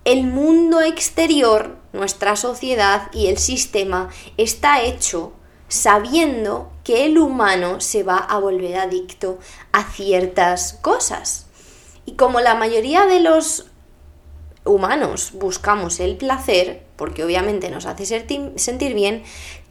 El 0.07 0.27
mundo 0.27 0.81
exterior, 0.81 1.77
nuestra 1.93 2.37
sociedad 2.37 3.11
y 3.13 3.27
el 3.27 3.37
sistema 3.37 4.09
está 4.39 4.81
hecho 4.81 5.35
sabiendo 5.69 6.73
que 6.83 7.05
el 7.05 7.19
humano 7.19 7.83
se 7.83 8.05
va 8.05 8.17
a 8.17 8.39
volver 8.39 8.79
adicto 8.79 9.39
a 9.73 9.85
ciertas 9.85 10.73
cosas. 10.81 11.50
Y 12.11 12.15
como 12.15 12.41
la 12.41 12.57
mayoría 12.57 13.07
de 13.07 13.21
los 13.21 13.67
humanos 14.65 15.31
buscamos 15.35 16.01
el 16.01 16.17
placer, 16.17 16.83
porque 16.97 17.23
obviamente 17.23 17.71
nos 17.71 17.87
hace 17.87 18.05
sentir 18.05 18.95
bien, 18.95 19.23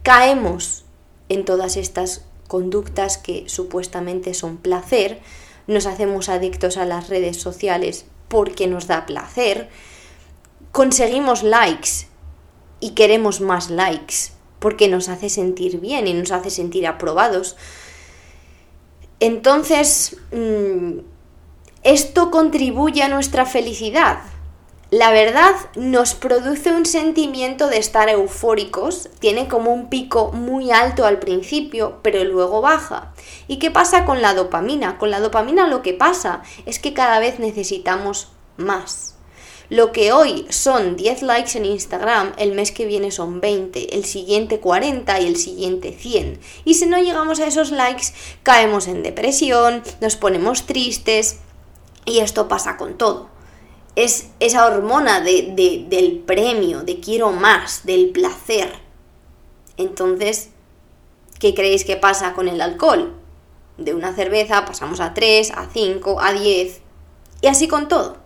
caemos 0.02 0.86
en 1.28 1.44
todas 1.44 1.76
estas 1.76 2.24
conductas 2.48 3.18
que 3.18 3.44
supuestamente 3.46 4.32
son 4.32 4.56
placer, 4.56 5.20
nos 5.66 5.84
hacemos 5.84 6.30
adictos 6.30 6.78
a 6.78 6.86
las 6.86 7.10
redes 7.10 7.36
sociales 7.36 8.06
porque 8.28 8.66
nos 8.66 8.86
da 8.86 9.04
placer, 9.04 9.68
conseguimos 10.72 11.42
likes 11.42 12.06
y 12.80 12.92
queremos 12.92 13.42
más 13.42 13.68
likes 13.68 14.32
porque 14.60 14.88
nos 14.88 15.10
hace 15.10 15.28
sentir 15.28 15.78
bien 15.78 16.08
y 16.08 16.14
nos 16.14 16.32
hace 16.32 16.48
sentir 16.48 16.86
aprobados. 16.86 17.58
Entonces, 19.20 20.16
mm, 20.32 21.00
esto 21.82 22.30
contribuye 22.30 23.02
a 23.02 23.08
nuestra 23.08 23.46
felicidad. 23.46 24.18
La 24.90 25.12
verdad 25.12 25.54
nos 25.76 26.14
produce 26.14 26.72
un 26.72 26.84
sentimiento 26.84 27.68
de 27.68 27.78
estar 27.78 28.08
eufóricos, 28.08 29.08
tiene 29.20 29.46
como 29.48 29.72
un 29.72 29.88
pico 29.88 30.32
muy 30.32 30.72
alto 30.72 31.06
al 31.06 31.20
principio, 31.20 32.00
pero 32.02 32.22
luego 32.24 32.60
baja. 32.60 33.14
¿Y 33.46 33.58
qué 33.58 33.70
pasa 33.70 34.04
con 34.04 34.20
la 34.20 34.34
dopamina? 34.34 34.98
Con 34.98 35.10
la 35.10 35.20
dopamina 35.20 35.68
lo 35.68 35.80
que 35.80 35.94
pasa 35.94 36.42
es 36.66 36.80
que 36.80 36.92
cada 36.92 37.20
vez 37.20 37.38
necesitamos 37.38 38.32
más. 38.56 39.14
Lo 39.70 39.92
que 39.92 40.12
hoy 40.12 40.46
son 40.50 40.96
10 40.96 41.22
likes 41.22 41.56
en 41.56 41.64
Instagram, 41.64 42.32
el 42.36 42.52
mes 42.52 42.72
que 42.72 42.84
viene 42.84 43.12
son 43.12 43.40
20, 43.40 43.94
el 43.94 44.04
siguiente 44.04 44.58
40 44.58 45.20
y 45.20 45.26
el 45.28 45.36
siguiente 45.36 45.96
100. 45.96 46.40
Y 46.64 46.74
si 46.74 46.86
no 46.86 46.98
llegamos 46.98 47.38
a 47.38 47.46
esos 47.46 47.70
likes, 47.70 48.06
caemos 48.42 48.88
en 48.88 49.04
depresión, 49.04 49.84
nos 50.00 50.16
ponemos 50.16 50.66
tristes, 50.66 51.38
y 52.04 52.20
esto 52.20 52.48
pasa 52.48 52.76
con 52.76 52.96
todo. 52.98 53.28
Es 53.96 54.30
esa 54.40 54.66
hormona 54.66 55.20
de, 55.20 55.86
del 55.88 56.18
premio, 56.20 56.82
de 56.82 57.00
quiero 57.00 57.32
más, 57.32 57.84
del 57.84 58.10
placer. 58.10 58.72
Entonces, 59.76 60.50
¿qué 61.38 61.54
creéis 61.54 61.84
que 61.84 61.96
pasa 61.96 62.32
con 62.32 62.48
el 62.48 62.60
alcohol? 62.60 63.14
De 63.78 63.94
una 63.94 64.14
cerveza 64.14 64.64
pasamos 64.64 65.00
a 65.00 65.14
3, 65.14 65.52
a 65.52 65.68
5, 65.72 66.20
a 66.20 66.32
10 66.32 66.80
y 67.40 67.46
así 67.46 67.68
con 67.68 67.88
todo. 67.88 68.18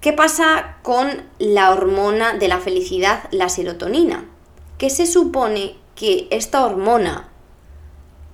¿Qué 0.00 0.12
pasa 0.12 0.78
con 0.82 1.22
la 1.38 1.70
hormona 1.70 2.34
de 2.34 2.48
la 2.48 2.58
felicidad, 2.58 3.28
la 3.30 3.48
serotonina? 3.48 4.28
Que 4.76 4.90
se 4.90 5.06
supone 5.06 5.76
que 5.94 6.26
esta 6.30 6.66
hormona 6.66 7.28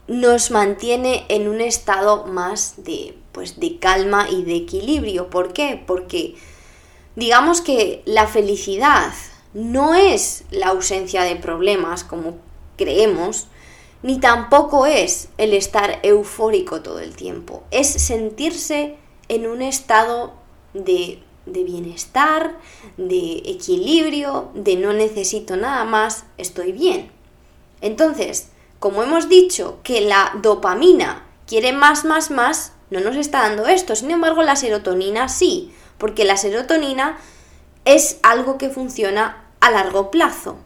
nos 0.06 0.50
mantiene 0.50 1.26
en 1.28 1.46
un 1.46 1.60
estado 1.60 2.24
más 2.24 2.82
de 2.84 3.18
pues 3.38 3.60
de 3.60 3.78
calma 3.78 4.28
y 4.28 4.42
de 4.42 4.56
equilibrio. 4.56 5.30
¿Por 5.30 5.52
qué? 5.52 5.80
Porque 5.86 6.34
digamos 7.14 7.60
que 7.60 8.02
la 8.04 8.26
felicidad 8.26 9.12
no 9.54 9.94
es 9.94 10.42
la 10.50 10.70
ausencia 10.70 11.22
de 11.22 11.36
problemas 11.36 12.02
como 12.02 12.38
creemos, 12.76 13.46
ni 14.02 14.18
tampoco 14.18 14.86
es 14.86 15.28
el 15.38 15.54
estar 15.54 16.00
eufórico 16.02 16.82
todo 16.82 16.98
el 16.98 17.14
tiempo. 17.14 17.62
Es 17.70 17.86
sentirse 17.86 18.96
en 19.28 19.46
un 19.46 19.62
estado 19.62 20.32
de, 20.74 21.22
de 21.46 21.62
bienestar, 21.62 22.58
de 22.96 23.42
equilibrio, 23.44 24.50
de 24.54 24.74
no 24.74 24.92
necesito 24.92 25.56
nada 25.56 25.84
más, 25.84 26.24
estoy 26.38 26.72
bien. 26.72 27.12
Entonces, 27.82 28.48
como 28.80 29.04
hemos 29.04 29.28
dicho 29.28 29.78
que 29.84 30.00
la 30.00 30.32
dopamina 30.42 31.24
quiere 31.46 31.72
más, 31.72 32.04
más, 32.04 32.32
más, 32.32 32.72
no 32.90 33.00
nos 33.00 33.16
está 33.16 33.42
dando 33.42 33.66
esto. 33.66 33.94
Sin 33.96 34.10
embargo, 34.10 34.42
la 34.42 34.56
serotonina 34.56 35.28
sí, 35.28 35.72
porque 35.98 36.24
la 36.24 36.36
serotonina 36.36 37.18
es 37.84 38.18
algo 38.22 38.58
que 38.58 38.70
funciona 38.70 39.44
a 39.60 39.70
largo 39.70 40.10
plazo. 40.10 40.58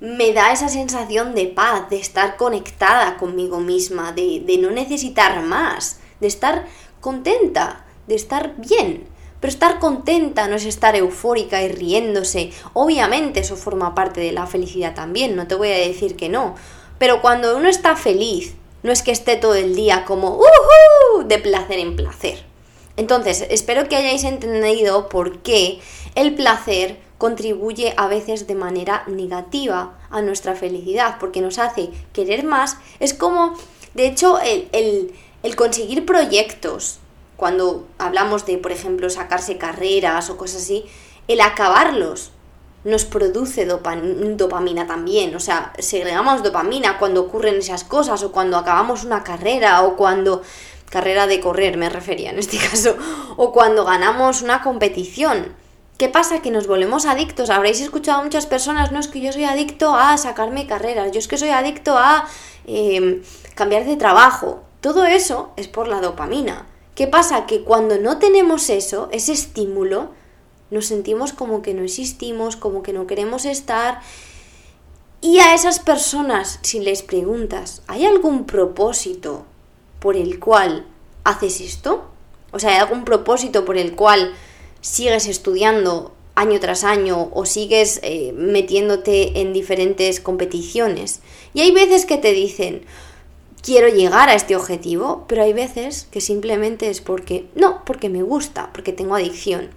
Me 0.00 0.32
da 0.32 0.52
esa 0.52 0.68
sensación 0.68 1.34
de 1.34 1.46
paz, 1.46 1.90
de 1.90 1.98
estar 1.98 2.36
conectada 2.36 3.16
conmigo 3.16 3.60
misma, 3.60 4.12
de, 4.12 4.42
de 4.46 4.58
no 4.58 4.70
necesitar 4.70 5.42
más, 5.42 6.00
de 6.20 6.26
estar 6.26 6.66
contenta, 7.00 7.84
de 8.06 8.14
estar 8.14 8.54
bien. 8.56 9.08
Pero 9.40 9.50
estar 9.50 9.78
contenta 9.78 10.48
no 10.48 10.56
es 10.56 10.64
estar 10.64 10.96
eufórica 10.96 11.62
y 11.62 11.68
riéndose. 11.68 12.52
Obviamente 12.72 13.40
eso 13.40 13.56
forma 13.56 13.94
parte 13.94 14.20
de 14.20 14.32
la 14.32 14.46
felicidad 14.46 14.94
también, 14.94 15.36
no 15.36 15.46
te 15.46 15.54
voy 15.54 15.68
a 15.68 15.78
decir 15.78 16.16
que 16.16 16.28
no. 16.28 16.54
Pero 16.98 17.22
cuando 17.22 17.56
uno 17.56 17.68
está 17.68 17.96
feliz, 17.96 18.54
no 18.82 18.92
es 18.92 19.02
que 19.02 19.12
esté 19.12 19.36
todo 19.36 19.54
el 19.54 19.74
día 19.74 20.04
como 20.04 20.36
¡Uhú! 20.36 21.24
de 21.24 21.38
placer 21.38 21.78
en 21.78 21.96
placer. 21.96 22.44
Entonces, 22.96 23.46
espero 23.50 23.88
que 23.88 23.96
hayáis 23.96 24.24
entendido 24.24 25.08
por 25.08 25.38
qué 25.38 25.80
el 26.14 26.34
placer 26.34 26.98
contribuye 27.18 27.94
a 27.96 28.08
veces 28.08 28.46
de 28.46 28.54
manera 28.54 29.04
negativa 29.06 29.98
a 30.10 30.22
nuestra 30.22 30.54
felicidad, 30.54 31.16
porque 31.20 31.40
nos 31.40 31.58
hace 31.58 31.90
querer 32.12 32.44
más. 32.44 32.78
Es 32.98 33.14
como, 33.14 33.54
de 33.94 34.06
hecho, 34.06 34.38
el, 34.40 34.68
el 35.42 35.56
conseguir 35.56 36.04
proyectos, 36.04 36.98
cuando 37.36 37.86
hablamos 37.98 38.44
de, 38.46 38.58
por 38.58 38.72
ejemplo, 38.72 39.08
sacarse 39.08 39.56
carreras 39.56 40.30
o 40.30 40.36
cosas 40.36 40.62
así, 40.62 40.84
el 41.28 41.40
acabarlos 41.40 42.32
nos 42.84 43.04
produce 43.04 43.66
dopamina 43.66 44.86
también. 44.86 45.34
O 45.34 45.40
sea, 45.40 45.72
segregamos 45.78 46.42
dopamina 46.42 46.98
cuando 46.98 47.22
ocurren 47.22 47.56
esas 47.56 47.84
cosas 47.84 48.22
o 48.22 48.32
cuando 48.32 48.56
acabamos 48.56 49.04
una 49.04 49.22
carrera 49.22 49.82
o 49.82 49.96
cuando... 49.96 50.42
Carrera 50.90 51.28
de 51.28 51.38
correr 51.38 51.76
me 51.76 51.88
refería 51.88 52.30
en 52.30 52.40
este 52.40 52.58
caso. 52.70 52.96
O 53.36 53.52
cuando 53.52 53.84
ganamos 53.84 54.42
una 54.42 54.60
competición. 54.60 55.54
¿Qué 55.98 56.08
pasa? 56.08 56.42
Que 56.42 56.50
nos 56.50 56.66
volvemos 56.66 57.06
adictos. 57.06 57.50
Habréis 57.50 57.80
escuchado 57.80 58.20
a 58.20 58.24
muchas 58.24 58.46
personas, 58.46 58.90
no 58.90 58.98
es 58.98 59.06
que 59.06 59.20
yo 59.20 59.32
soy 59.32 59.44
adicto 59.44 59.94
a 59.94 60.16
sacarme 60.16 60.66
carreras, 60.66 61.12
yo 61.12 61.18
es 61.18 61.28
que 61.28 61.36
soy 61.36 61.50
adicto 61.50 61.96
a 61.96 62.26
em, 62.66 63.22
cambiar 63.54 63.84
de 63.84 63.96
trabajo. 63.96 64.62
Todo 64.80 65.04
eso 65.04 65.52
es 65.56 65.68
por 65.68 65.88
la 65.88 66.00
dopamina. 66.00 66.66
¿Qué 66.94 67.06
pasa? 67.06 67.46
Que 67.46 67.64
cuando 67.64 67.98
no 67.98 68.18
tenemos 68.18 68.70
eso, 68.70 69.10
ese 69.12 69.32
estímulo, 69.32 70.10
nos 70.70 70.86
sentimos 70.86 71.32
como 71.32 71.62
que 71.62 71.74
no 71.74 71.82
existimos, 71.82 72.56
como 72.56 72.82
que 72.82 72.92
no 72.92 73.06
queremos 73.06 73.44
estar. 73.44 74.00
Y 75.20 75.38
a 75.38 75.54
esas 75.54 75.80
personas, 75.80 76.60
si 76.62 76.80
les 76.80 77.02
preguntas, 77.02 77.82
¿hay 77.86 78.06
algún 78.06 78.46
propósito 78.46 79.44
por 79.98 80.16
el 80.16 80.38
cual 80.38 80.86
haces 81.24 81.60
esto? 81.60 82.04
O 82.52 82.58
sea, 82.58 82.70
¿hay 82.70 82.76
algún 82.76 83.04
propósito 83.04 83.64
por 83.64 83.76
el 83.76 83.94
cual 83.94 84.32
sigues 84.80 85.26
estudiando 85.26 86.12
año 86.34 86.58
tras 86.58 86.84
año 86.84 87.30
o 87.34 87.44
sigues 87.44 88.00
eh, 88.02 88.32
metiéndote 88.34 89.40
en 89.40 89.52
diferentes 89.52 90.20
competiciones? 90.20 91.20
Y 91.52 91.60
hay 91.60 91.72
veces 91.72 92.06
que 92.06 92.16
te 92.16 92.32
dicen, 92.32 92.82
quiero 93.62 93.88
llegar 93.88 94.28
a 94.28 94.34
este 94.34 94.56
objetivo, 94.56 95.24
pero 95.28 95.42
hay 95.42 95.52
veces 95.52 96.06
que 96.10 96.20
simplemente 96.20 96.88
es 96.88 97.00
porque, 97.00 97.46
no, 97.54 97.84
porque 97.84 98.08
me 98.08 98.22
gusta, 98.22 98.70
porque 98.72 98.92
tengo 98.92 99.14
adicción. 99.14 99.70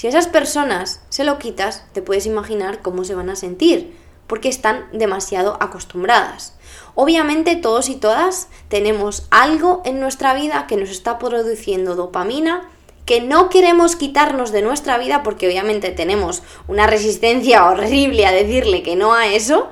Si 0.00 0.06
a 0.06 0.10
esas 0.10 0.28
personas 0.28 1.02
se 1.10 1.24
lo 1.24 1.38
quitas, 1.38 1.84
te 1.92 2.00
puedes 2.00 2.24
imaginar 2.24 2.80
cómo 2.80 3.04
se 3.04 3.14
van 3.14 3.28
a 3.28 3.36
sentir, 3.36 3.98
porque 4.28 4.48
están 4.48 4.86
demasiado 4.94 5.58
acostumbradas. 5.60 6.54
Obviamente 6.94 7.54
todos 7.54 7.90
y 7.90 7.96
todas 7.96 8.48
tenemos 8.68 9.26
algo 9.28 9.82
en 9.84 10.00
nuestra 10.00 10.32
vida 10.32 10.66
que 10.66 10.78
nos 10.78 10.88
está 10.88 11.18
produciendo 11.18 11.96
dopamina, 11.96 12.70
que 13.04 13.20
no 13.20 13.50
queremos 13.50 13.94
quitarnos 13.94 14.52
de 14.52 14.62
nuestra 14.62 14.96
vida 14.96 15.22
porque 15.22 15.46
obviamente 15.46 15.90
tenemos 15.90 16.42
una 16.66 16.86
resistencia 16.86 17.66
horrible 17.68 18.24
a 18.24 18.32
decirle 18.32 18.82
que 18.82 18.96
no 18.96 19.12
a 19.12 19.26
eso 19.26 19.68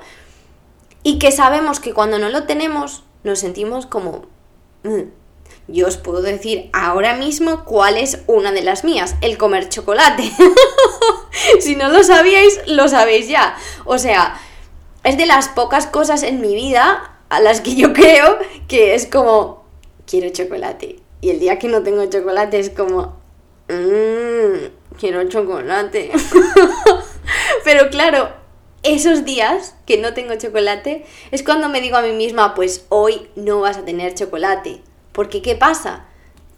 y 1.01 1.17
que 1.17 1.31
sabemos 1.31 1.79
que 1.79 1.95
cuando 1.95 2.19
no 2.19 2.29
lo 2.29 2.43
tenemos 2.43 3.03
nos 3.23 3.39
sentimos 3.39 3.87
como 3.87 4.27
mm, 4.83 5.09
yo 5.71 5.87
os 5.87 5.97
puedo 5.97 6.21
decir 6.21 6.69
ahora 6.73 7.15
mismo 7.15 7.63
cuál 7.65 7.97
es 7.97 8.19
una 8.27 8.51
de 8.51 8.61
las 8.61 8.83
mías, 8.83 9.15
el 9.21 9.37
comer 9.37 9.69
chocolate. 9.69 10.31
si 11.59 11.75
no 11.75 11.89
lo 11.89 12.03
sabíais, 12.03 12.61
lo 12.67 12.87
sabéis 12.87 13.27
ya. 13.27 13.55
O 13.85 13.97
sea, 13.97 14.39
es 15.03 15.17
de 15.17 15.25
las 15.25 15.49
pocas 15.49 15.87
cosas 15.87 16.23
en 16.23 16.41
mi 16.41 16.55
vida 16.55 17.17
a 17.29 17.39
las 17.39 17.61
que 17.61 17.75
yo 17.75 17.93
creo 17.93 18.37
que 18.67 18.95
es 18.95 19.05
como, 19.05 19.65
quiero 20.05 20.29
chocolate. 20.29 20.99
Y 21.21 21.29
el 21.29 21.39
día 21.39 21.59
que 21.59 21.67
no 21.67 21.83
tengo 21.83 22.05
chocolate 22.05 22.59
es 22.59 22.69
como, 22.69 23.17
mmm, 23.67 24.97
quiero 24.99 25.27
chocolate. 25.27 26.11
Pero 27.63 27.89
claro, 27.89 28.29
esos 28.83 29.25
días 29.25 29.75
que 29.85 29.97
no 29.97 30.13
tengo 30.13 30.35
chocolate 30.35 31.05
es 31.31 31.43
cuando 31.43 31.69
me 31.69 31.81
digo 31.81 31.97
a 31.97 32.01
mí 32.01 32.13
misma, 32.13 32.55
pues 32.55 32.85
hoy 32.89 33.27
no 33.35 33.61
vas 33.61 33.77
a 33.77 33.85
tener 33.85 34.15
chocolate. 34.15 34.81
Porque 35.19 35.41
¿qué 35.41 35.53
pasa? 35.53 36.05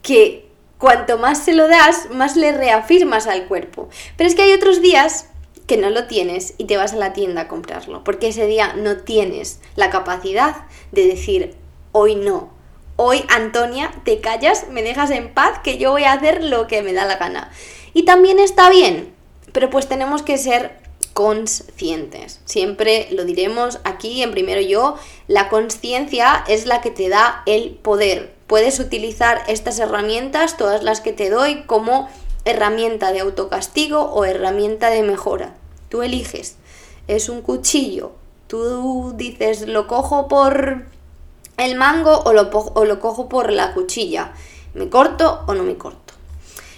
Que 0.03 0.48
cuanto 0.77 1.18
más 1.18 1.44
se 1.44 1.53
lo 1.53 1.68
das, 1.68 2.12
más 2.12 2.36
le 2.36 2.51
reafirmas 2.51 3.25
al 3.25 3.48
cuerpo. 3.48 3.89
Pero 4.18 4.30
es 4.30 4.36
que 4.36 4.44
hay 4.44 4.53
otros 4.53 4.84
días 4.84 5.25
que 5.65 5.77
no 5.77 5.89
lo 5.89 6.06
tienes 6.06 6.53
y 6.60 6.65
te 6.65 6.77
vas 6.77 6.94
a 6.94 6.98
la 6.98 7.12
tienda 7.12 7.41
a 7.41 7.48
comprarlo, 7.48 8.03
porque 8.03 8.27
ese 8.27 8.46
día 8.46 8.74
no 8.74 8.98
tienes 8.98 9.62
la 9.75 9.89
capacidad 9.89 10.58
de 10.91 11.08
decir, 11.08 11.56
hoy 11.91 12.13
no, 12.13 12.51
hoy 12.98 13.25
Antonia, 13.30 13.91
te 14.03 14.22
callas, 14.22 14.68
me 14.70 14.84
dejas 14.84 15.10
en 15.10 15.34
paz, 15.34 15.58
que 15.63 15.80
yo 15.80 15.89
voy 15.89 16.03
a 16.03 16.13
hacer 16.13 16.44
lo 16.44 16.68
que 16.68 16.84
me 16.84 16.94
da 16.94 17.06
la 17.06 17.15
gana. 17.15 17.51
Y 17.96 18.03
también 18.03 18.38
está 18.38 18.70
bien, 18.70 19.12
pero 19.53 19.72
pues 19.72 19.89
tenemos 19.89 20.22
que 20.22 20.38
ser 20.38 20.80
conscientes. 21.13 22.41
Siempre 22.46 23.08
lo 23.12 23.25
diremos 23.25 23.80
aquí 23.86 24.22
en 24.22 24.30
primero 24.30 24.62
yo, 24.62 24.97
la 25.28 25.50
conciencia 25.50 26.43
es 26.47 26.67
la 26.67 26.82
que 26.82 26.91
te 26.91 27.10
da 27.10 27.43
el 27.47 27.71
poder. 27.71 28.39
Puedes 28.52 28.82
utilizar 28.82 29.44
estas 29.48 29.80
herramientas, 29.80 30.58
todas 30.58 30.84
las 30.84 31.00
que 31.00 31.14
te 31.14 31.30
doy, 31.30 31.64
como 31.68 32.10
herramienta 32.44 33.14
de 33.14 33.22
autocastigo 33.22 34.02
o 34.02 34.26
herramienta 34.26 34.90
de 34.90 35.04
mejora. 35.04 35.56
Tú 35.88 36.02
eliges. 36.02 36.58
Es 37.08 37.30
un 37.30 37.44
cuchillo. 37.44 38.12
Tú 38.48 39.14
dices, 39.16 39.70
lo 39.70 39.88
cojo 39.88 40.28
por 40.28 40.84
el 41.56 41.76
mango 41.76 42.24
o 42.26 42.34
lo, 42.34 42.50
o 42.52 42.84
lo 42.84 43.00
cojo 43.00 43.30
por 43.30 43.54
la 43.54 43.74
cuchilla. 43.74 44.34
¿Me 44.74 44.90
corto 44.90 45.46
o 45.48 45.54
no 45.54 45.64
me 45.64 45.78
corto? 45.78 46.14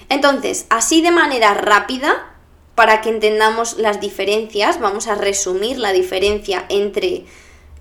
Entonces, 0.09 0.67
así 0.69 1.01
de 1.01 1.09
manera 1.09 1.55
rápida, 1.55 2.35
para 2.75 3.01
que 3.01 3.09
entendamos 3.09 3.79
las 3.79 3.99
diferencias, 3.99 4.79
vamos 4.79 5.07
a 5.07 5.15
resumir 5.15 5.79
la 5.79 5.91
diferencia 5.91 6.67
entre 6.69 7.25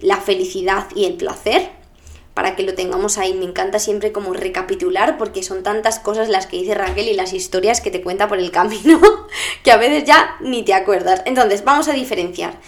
la 0.01 0.17
felicidad 0.17 0.87
y 0.95 1.05
el 1.05 1.19
placer, 1.19 1.82
para 2.35 2.57
que 2.57 2.63
lo 2.63 2.75
tengamos 2.75 3.19
ahí. 3.19 3.35
Me 3.35 3.45
encanta 3.45 3.79
siempre 3.79 4.13
como 4.13 4.33
recapitular 4.33 5.19
porque 5.19 5.43
son 5.43 5.63
tantas 5.63 5.99
cosas 5.99 6.29
las 6.29 6.47
que 6.47 6.59
dice 6.59 6.75
Raquel 6.75 7.09
y 7.09 7.15
las 7.15 7.33
historias 7.33 7.81
que 7.81 7.91
te 7.91 8.03
cuenta 8.03 8.29
por 8.29 8.39
el 8.39 8.51
camino 8.51 9.01
que 9.65 9.73
a 9.73 9.77
veces 9.77 10.05
ya 10.05 10.37
ni 10.41 10.63
te 10.63 10.75
acuerdas. 10.75 11.23
Entonces, 11.27 11.65
vamos 11.65 11.89
a 11.89 11.93
diferenciar. 11.93 12.59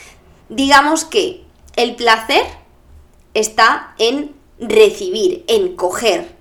Digamos 0.48 1.05
que 1.05 1.44
el 1.77 1.96
placer 1.96 2.42
está 3.33 3.94
en 3.98 4.35
recibir, 4.59 5.44
en 5.48 5.74
coger 5.74 6.35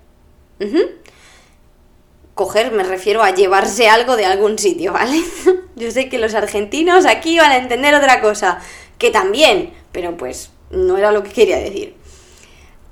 coger 2.33 2.71
me 2.71 2.83
refiero 2.83 3.23
a 3.23 3.31
llevarse 3.31 3.89
algo 3.89 4.15
de 4.15 4.25
algún 4.25 4.57
sitio, 4.57 4.93
¿vale? 4.93 5.21
Yo 5.75 5.91
sé 5.91 6.09
que 6.09 6.17
los 6.17 6.33
argentinos 6.33 7.05
aquí 7.05 7.37
van 7.37 7.51
a 7.51 7.57
entender 7.57 7.93
otra 7.95 8.21
cosa, 8.21 8.59
que 8.97 9.11
también, 9.11 9.73
pero 9.91 10.17
pues 10.17 10.51
no 10.71 10.97
era 10.97 11.11
lo 11.11 11.23
que 11.23 11.31
quería 11.31 11.57
decir. 11.57 11.95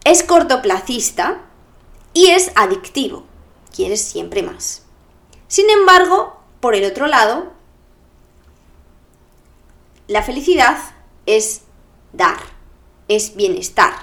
Es 0.03 0.23
cortoplacista 0.23 1.41
y 2.13 2.27
es 2.27 2.51
adictivo. 2.55 3.25
Quieres 3.75 4.01
siempre 4.01 4.43
más. 4.43 4.83
Sin 5.47 5.69
embargo, 5.69 6.37
por 6.59 6.75
el 6.75 6.85
otro 6.85 7.07
lado, 7.07 7.51
la 10.07 10.23
felicidad 10.23 10.77
es 11.25 11.61
dar, 12.13 12.39
es 13.07 13.35
bienestar, 13.35 13.93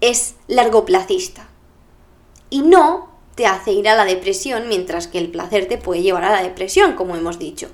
es 0.00 0.34
largoplacista. 0.46 1.48
Y 2.50 2.62
no 2.62 3.08
te 3.34 3.46
hace 3.46 3.72
ir 3.72 3.88
a 3.88 3.96
la 3.96 4.04
depresión, 4.04 4.68
mientras 4.68 5.06
que 5.06 5.18
el 5.18 5.30
placer 5.30 5.68
te 5.68 5.78
puede 5.78 6.02
llevar 6.02 6.24
a 6.24 6.32
la 6.32 6.42
depresión, 6.42 6.94
como 6.94 7.16
hemos 7.16 7.38
dicho. 7.38 7.70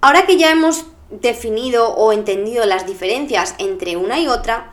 Ahora 0.00 0.26
que 0.26 0.36
ya 0.36 0.50
hemos 0.50 0.86
definido 1.10 1.94
o 1.94 2.12
entendido 2.12 2.66
las 2.66 2.86
diferencias 2.86 3.54
entre 3.58 3.96
una 3.96 4.18
y 4.18 4.26
otra, 4.26 4.71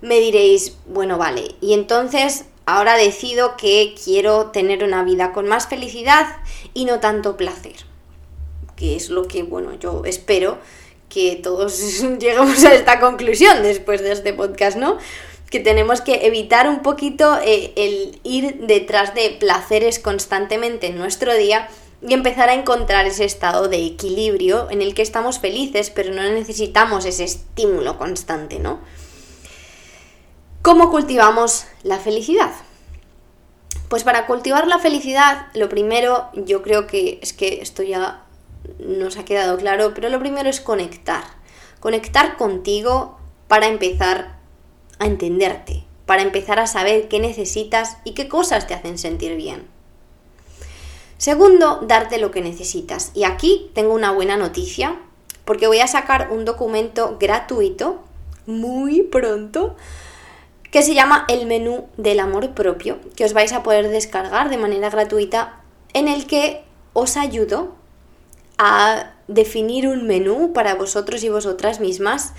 me 0.00 0.20
diréis, 0.20 0.76
bueno, 0.86 1.18
vale, 1.18 1.54
y 1.60 1.74
entonces 1.74 2.44
ahora 2.66 2.96
decido 2.96 3.56
que 3.56 3.94
quiero 4.04 4.46
tener 4.46 4.84
una 4.84 5.02
vida 5.02 5.32
con 5.32 5.48
más 5.48 5.68
felicidad 5.68 6.26
y 6.74 6.84
no 6.84 7.00
tanto 7.00 7.36
placer. 7.36 7.76
Que 8.76 8.94
es 8.94 9.08
lo 9.08 9.26
que, 9.26 9.42
bueno, 9.42 9.74
yo 9.80 10.04
espero 10.04 10.58
que 11.08 11.36
todos 11.36 12.02
lleguemos 12.18 12.64
a 12.64 12.74
esta 12.74 13.00
conclusión 13.00 13.62
después 13.62 14.02
de 14.02 14.12
este 14.12 14.32
podcast, 14.32 14.76
¿no? 14.76 14.98
que 15.50 15.60
tenemos 15.60 16.00
que 16.00 16.26
evitar 16.26 16.68
un 16.68 16.82
poquito 16.82 17.38
eh, 17.42 17.72
el 17.76 18.20
ir 18.22 18.66
detrás 18.66 19.14
de 19.14 19.30
placeres 19.30 19.98
constantemente 19.98 20.88
en 20.88 20.98
nuestro 20.98 21.34
día 21.34 21.68
y 22.06 22.12
empezar 22.12 22.48
a 22.48 22.54
encontrar 22.54 23.06
ese 23.06 23.24
estado 23.24 23.68
de 23.68 23.84
equilibrio 23.84 24.68
en 24.70 24.82
el 24.82 24.94
que 24.94 25.02
estamos 25.02 25.38
felices, 25.38 25.90
pero 25.90 26.12
no 26.12 26.22
necesitamos 26.22 27.04
ese 27.04 27.24
estímulo 27.24 27.98
constante, 27.98 28.58
¿no? 28.58 28.78
¿Cómo 30.62 30.90
cultivamos 30.90 31.66
la 31.84 31.98
felicidad? 31.98 32.50
Pues 33.88 34.02
para 34.02 34.26
cultivar 34.26 34.66
la 34.66 34.80
felicidad, 34.80 35.46
lo 35.54 35.68
primero, 35.68 36.28
yo 36.34 36.62
creo 36.62 36.86
que 36.86 37.20
es 37.22 37.32
que 37.32 37.60
esto 37.62 37.82
ya 37.82 38.24
nos 38.78 39.16
ha 39.16 39.24
quedado 39.24 39.56
claro, 39.56 39.94
pero 39.94 40.08
lo 40.08 40.18
primero 40.18 40.50
es 40.50 40.60
conectar. 40.60 41.22
Conectar 41.80 42.36
contigo 42.36 43.18
para 43.46 43.68
empezar 43.68 44.36
a 44.98 45.06
entenderte, 45.06 45.84
para 46.06 46.22
empezar 46.22 46.58
a 46.58 46.66
saber 46.66 47.08
qué 47.08 47.20
necesitas 47.20 47.98
y 48.04 48.12
qué 48.12 48.28
cosas 48.28 48.66
te 48.66 48.74
hacen 48.74 48.98
sentir 48.98 49.36
bien. 49.36 49.66
Segundo, 51.18 51.80
darte 51.82 52.18
lo 52.18 52.32
que 52.32 52.42
necesitas. 52.42 53.12
Y 53.14 53.24
aquí 53.24 53.70
tengo 53.74 53.94
una 53.94 54.10
buena 54.10 54.36
noticia, 54.36 54.98
porque 55.44 55.68
voy 55.68 55.78
a 55.78 55.86
sacar 55.86 56.30
un 56.32 56.44
documento 56.44 57.16
gratuito 57.18 58.02
muy 58.44 59.02
pronto 59.02 59.76
que 60.70 60.82
se 60.82 60.94
llama 60.94 61.24
El 61.28 61.46
menú 61.46 61.86
del 61.96 62.20
amor 62.20 62.50
propio, 62.54 62.98
que 63.16 63.24
os 63.24 63.32
vais 63.32 63.52
a 63.52 63.62
poder 63.62 63.88
descargar 63.88 64.50
de 64.50 64.58
manera 64.58 64.90
gratuita, 64.90 65.60
en 65.94 66.08
el 66.08 66.26
que 66.26 66.62
os 66.92 67.16
ayudo 67.16 67.74
a 68.58 69.14
definir 69.28 69.86
un 69.86 70.06
menú 70.06 70.52
para 70.52 70.74
vosotros 70.74 71.22
y 71.22 71.28
vosotras 71.28 71.80
mismas 71.80 72.32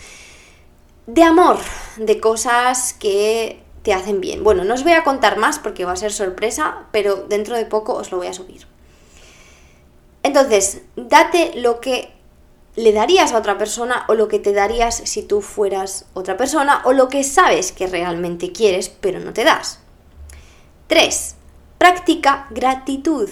de 1.08 1.24
amor, 1.24 1.58
de 1.98 2.20
cosas 2.20 2.94
que 2.94 3.64
te 3.82 3.94
hacen 3.94 4.22
bien. 4.22 4.44
Bueno, 4.44 4.64
no 4.64 4.74
os 4.74 4.84
voy 4.84 4.92
a 4.92 5.04
contar 5.04 5.38
más 5.38 5.58
porque 5.58 5.86
va 5.86 5.94
a 5.94 5.96
ser 5.96 6.12
sorpresa, 6.12 6.86
pero 6.92 7.16
dentro 7.28 7.56
de 7.56 7.66
poco 7.66 7.94
os 7.94 8.12
lo 8.12 8.18
voy 8.18 8.28
a 8.28 8.34
subir. 8.34 8.68
Entonces, 10.22 10.82
date 10.96 11.54
lo 11.56 11.80
que 11.80 12.14
le 12.76 12.94
darías 12.94 13.34
a 13.34 13.38
otra 13.38 13.58
persona 13.58 14.06
o 14.08 14.14
lo 14.14 14.28
que 14.28 14.40
te 14.40 14.54
darías 14.54 14.96
si 14.96 15.24
tú 15.24 15.42
fueras 15.42 16.06
otra 16.14 16.38
persona 16.38 16.82
o 16.86 16.94
lo 16.94 17.10
que 17.10 17.24
sabes 17.24 17.72
que 17.72 17.88
realmente 17.88 18.52
quieres 18.52 18.90
pero 18.90 19.20
no 19.20 19.34
te 19.34 19.44
das. 19.44 19.80
3. 20.88 21.36
Practica 21.78 22.48
gratitud. 22.50 23.30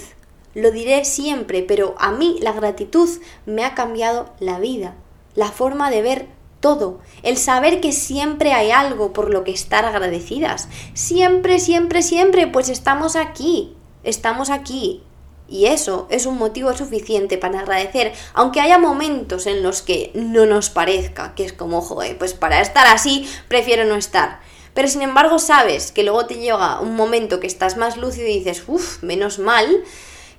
Lo 0.53 0.71
diré 0.71 1.05
siempre, 1.05 1.61
pero 1.61 1.95
a 1.99 2.11
mí 2.11 2.37
la 2.41 2.51
gratitud 2.51 3.09
me 3.45 3.63
ha 3.63 3.75
cambiado 3.75 4.33
la 4.39 4.59
vida, 4.59 4.95
la 5.35 5.51
forma 5.51 5.91
de 5.91 6.01
ver 6.01 6.27
todo, 6.59 6.99
el 7.23 7.37
saber 7.37 7.79
que 7.81 7.91
siempre 7.91 8.53
hay 8.53 8.71
algo 8.71 9.13
por 9.13 9.31
lo 9.31 9.43
que 9.43 9.51
estar 9.51 9.85
agradecidas. 9.85 10.67
Siempre, 10.93 11.59
siempre, 11.59 12.01
siempre, 12.01 12.47
pues 12.47 12.69
estamos 12.69 13.15
aquí, 13.15 13.75
estamos 14.03 14.49
aquí. 14.49 15.03
Y 15.49 15.67
eso 15.67 16.07
es 16.09 16.25
un 16.25 16.37
motivo 16.37 16.75
suficiente 16.75 17.37
para 17.37 17.59
agradecer, 17.59 18.13
aunque 18.33 18.59
haya 18.59 18.77
momentos 18.77 19.47
en 19.47 19.63
los 19.63 19.81
que 19.81 20.11
no 20.13 20.45
nos 20.45 20.69
parezca, 20.69 21.35
que 21.35 21.45
es 21.45 21.53
como, 21.53 21.81
joder, 21.81 22.17
pues 22.17 22.33
para 22.33 22.61
estar 22.61 22.85
así 22.87 23.29
prefiero 23.47 23.85
no 23.85 23.95
estar. 23.95 24.41
Pero 24.73 24.87
sin 24.87 25.01
embargo 25.01 25.39
sabes 25.39 25.91
que 25.91 26.03
luego 26.03 26.25
te 26.25 26.35
llega 26.35 26.81
un 26.81 26.95
momento 26.95 27.39
que 27.39 27.47
estás 27.47 27.77
más 27.77 27.97
lúcido 27.97 28.27
y 28.27 28.39
dices, 28.39 28.63
uff, 28.67 29.01
menos 29.01 29.39
mal, 29.39 29.83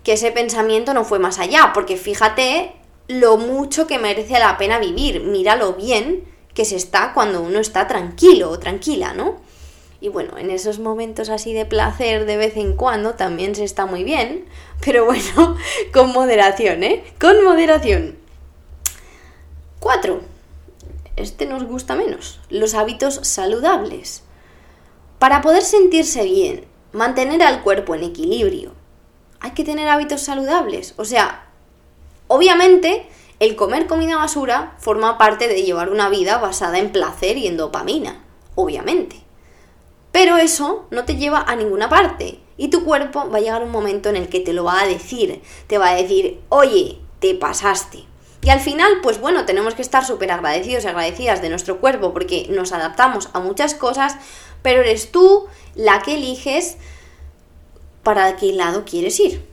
que 0.05 0.12
ese 0.12 0.31
pensamiento 0.31 0.94
no 0.94 1.05
fue 1.05 1.18
más 1.18 1.38
allá, 1.38 1.73
porque 1.75 1.97
fíjate 1.97 2.73
lo 3.09 3.37
mucho 3.38 3.87
que 3.87 3.99
merece 3.99 4.38
la 4.38 4.59
pena 4.59 4.79
vivir, 4.79 5.23
mira 5.23 5.57
lo 5.57 5.73
bien 5.73 6.25
que 6.55 6.64
se 6.64 6.77
está 6.77 7.12
cuando 7.14 7.40
uno 7.40 7.59
está 7.59 7.87
tranquilo 7.87 8.51
o 8.51 8.59
tranquila, 8.59 9.14
¿no? 9.14 9.40
Y 10.00 10.08
bueno, 10.08 10.38
en 10.38 10.50
esos 10.50 10.78
momentos 10.78 11.28
así 11.28 11.52
de 11.52 11.66
placer 11.66 12.24
de 12.24 12.37
vez 12.37 12.56
en 12.56 12.76
cuando 12.76 13.14
también 13.14 13.54
se 13.54 13.64
está 13.64 13.87
muy 13.87 14.04
bien, 14.04 14.44
pero 14.84 15.04
bueno, 15.04 15.56
con 15.92 16.12
moderación, 16.12 16.84
¿eh? 16.84 17.04
Con 17.20 17.42
moderación. 17.44 18.16
4. 19.80 20.20
Este 21.16 21.46
nos 21.46 21.64
gusta 21.64 21.94
menos. 21.94 22.40
Los 22.48 22.74
hábitos 22.74 23.20
saludables. 23.22 24.22
Para 25.18 25.40
poder 25.40 25.62
sentirse 25.62 26.22
bien, 26.22 26.64
mantener 26.92 27.42
al 27.42 27.62
cuerpo 27.62 27.94
en 27.94 28.04
equilibrio, 28.04 28.72
hay 29.40 29.50
que 29.52 29.64
tener 29.64 29.88
hábitos 29.88 30.22
saludables. 30.22 30.94
O 30.96 31.04
sea, 31.04 31.46
obviamente 32.28 33.08
el 33.40 33.56
comer 33.56 33.87
comida 33.87 34.16
basura 34.16 34.76
forma 34.78 35.18
parte 35.18 35.48
de 35.48 35.62
llevar 35.62 35.90
una 35.90 36.08
vida 36.08 36.38
basada 36.38 36.78
en 36.78 36.90
placer 36.90 37.37
y 37.37 37.46
en 37.46 37.56
dopamina, 37.56 38.24
obviamente. 38.54 39.27
Pero 40.12 40.37
eso 40.37 40.87
no 40.90 41.05
te 41.05 41.16
lleva 41.16 41.44
a 41.47 41.57
ninguna 41.57 41.88
parte 41.88 42.40
y 42.57 42.68
tu 42.68 42.85
cuerpo 42.85 43.29
va 43.31 43.38
a 43.38 43.40
llegar 43.40 43.62
un 43.62 43.71
momento 43.71 44.09
en 44.09 44.16
el 44.16 44.29
que 44.29 44.40
te 44.40 44.53
lo 44.53 44.64
va 44.64 44.81
a 44.81 44.87
decir, 44.87 45.42
te 45.66 45.79
va 45.79 45.90
a 45.90 45.94
decir, 45.94 46.40
oye, 46.49 46.99
te 47.21 47.35
pasaste. 47.35 48.05
Y 48.42 48.51
al 48.51 48.61
final, 48.61 49.01
pues 49.03 49.21
bueno, 49.21 49.44
tenemos 49.47 49.75
que 49.75 49.83
estar 49.83 50.05
súper 50.05 50.31
agradecidos 50.31 50.85
y 50.85 50.88
agradecidas 50.88 51.42
de 51.42 51.51
nuestro 51.51 51.81
cuerpo 51.81 52.12
porque 52.12 52.47
nos 52.51 52.73
adaptamos 52.73 53.29
a 53.33 53.40
muchas 53.40 53.75
cosas, 53.75 54.16
pero 54.62 54.81
eres 54.81 55.11
tú 55.12 55.47
la 55.75 56.03
que 56.03 56.14
eliges 56.14 56.77
para 58.03 58.37
qué 58.37 58.53
lado 58.53 58.85
quieres 58.85 59.18
ir. 59.21 59.47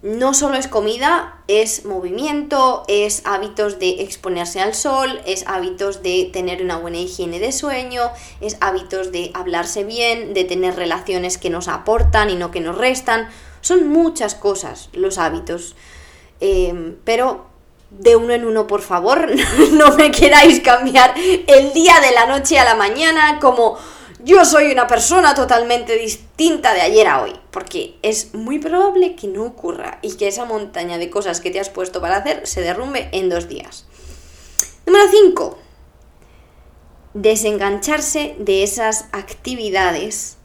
No 0.00 0.32
solo 0.32 0.56
es 0.56 0.68
comida, 0.68 1.42
es 1.48 1.84
movimiento, 1.84 2.84
es 2.86 3.22
hábitos 3.24 3.80
de 3.80 4.02
exponerse 4.02 4.60
al 4.60 4.74
sol, 4.74 5.20
es 5.26 5.44
hábitos 5.48 6.04
de 6.04 6.30
tener 6.32 6.62
una 6.62 6.76
buena 6.76 6.98
higiene 6.98 7.40
de 7.40 7.50
sueño, 7.50 8.02
es 8.40 8.56
hábitos 8.60 9.10
de 9.10 9.32
hablarse 9.34 9.82
bien, 9.82 10.34
de 10.34 10.44
tener 10.44 10.76
relaciones 10.76 11.36
que 11.36 11.50
nos 11.50 11.66
aportan 11.66 12.30
y 12.30 12.36
no 12.36 12.52
que 12.52 12.60
nos 12.60 12.78
restan. 12.78 13.28
Son 13.60 13.88
muchas 13.88 14.36
cosas 14.36 14.88
los 14.92 15.18
hábitos. 15.18 15.74
Eh, 16.40 16.94
pero 17.02 17.46
de 17.90 18.14
uno 18.14 18.34
en 18.34 18.44
uno, 18.44 18.68
por 18.68 18.82
favor, 18.82 19.28
no 19.72 19.96
me 19.96 20.12
queráis 20.12 20.60
cambiar 20.60 21.14
el 21.18 21.72
día 21.72 22.00
de 22.00 22.12
la 22.12 22.26
noche 22.26 22.58
a 22.60 22.64
la 22.64 22.76
mañana 22.76 23.38
como 23.40 23.76
yo 24.24 24.44
soy 24.44 24.72
una 24.72 24.86
persona 24.86 25.34
totalmente 25.34 25.96
distinta 25.96 26.74
de 26.74 26.80
ayer 26.80 27.06
a 27.06 27.22
hoy, 27.22 27.34
porque 27.50 27.98
es 28.02 28.34
muy 28.34 28.58
probable 28.58 29.14
que 29.14 29.28
no 29.28 29.44
ocurra 29.44 29.98
y 30.02 30.16
que 30.16 30.28
esa 30.28 30.44
montaña 30.44 30.98
de 30.98 31.10
cosas 31.10 31.40
que 31.40 31.50
te 31.50 31.60
has 31.60 31.70
puesto 31.70 32.00
para 32.00 32.16
hacer 32.16 32.46
se 32.46 32.60
derrumbe 32.60 33.08
en 33.12 33.28
dos 33.28 33.48
días. 33.48 33.86
Número 34.86 35.04
5. 35.08 35.58
Desengancharse 37.14 38.34
de 38.38 38.62
esas 38.62 39.06
actividades 39.12 40.36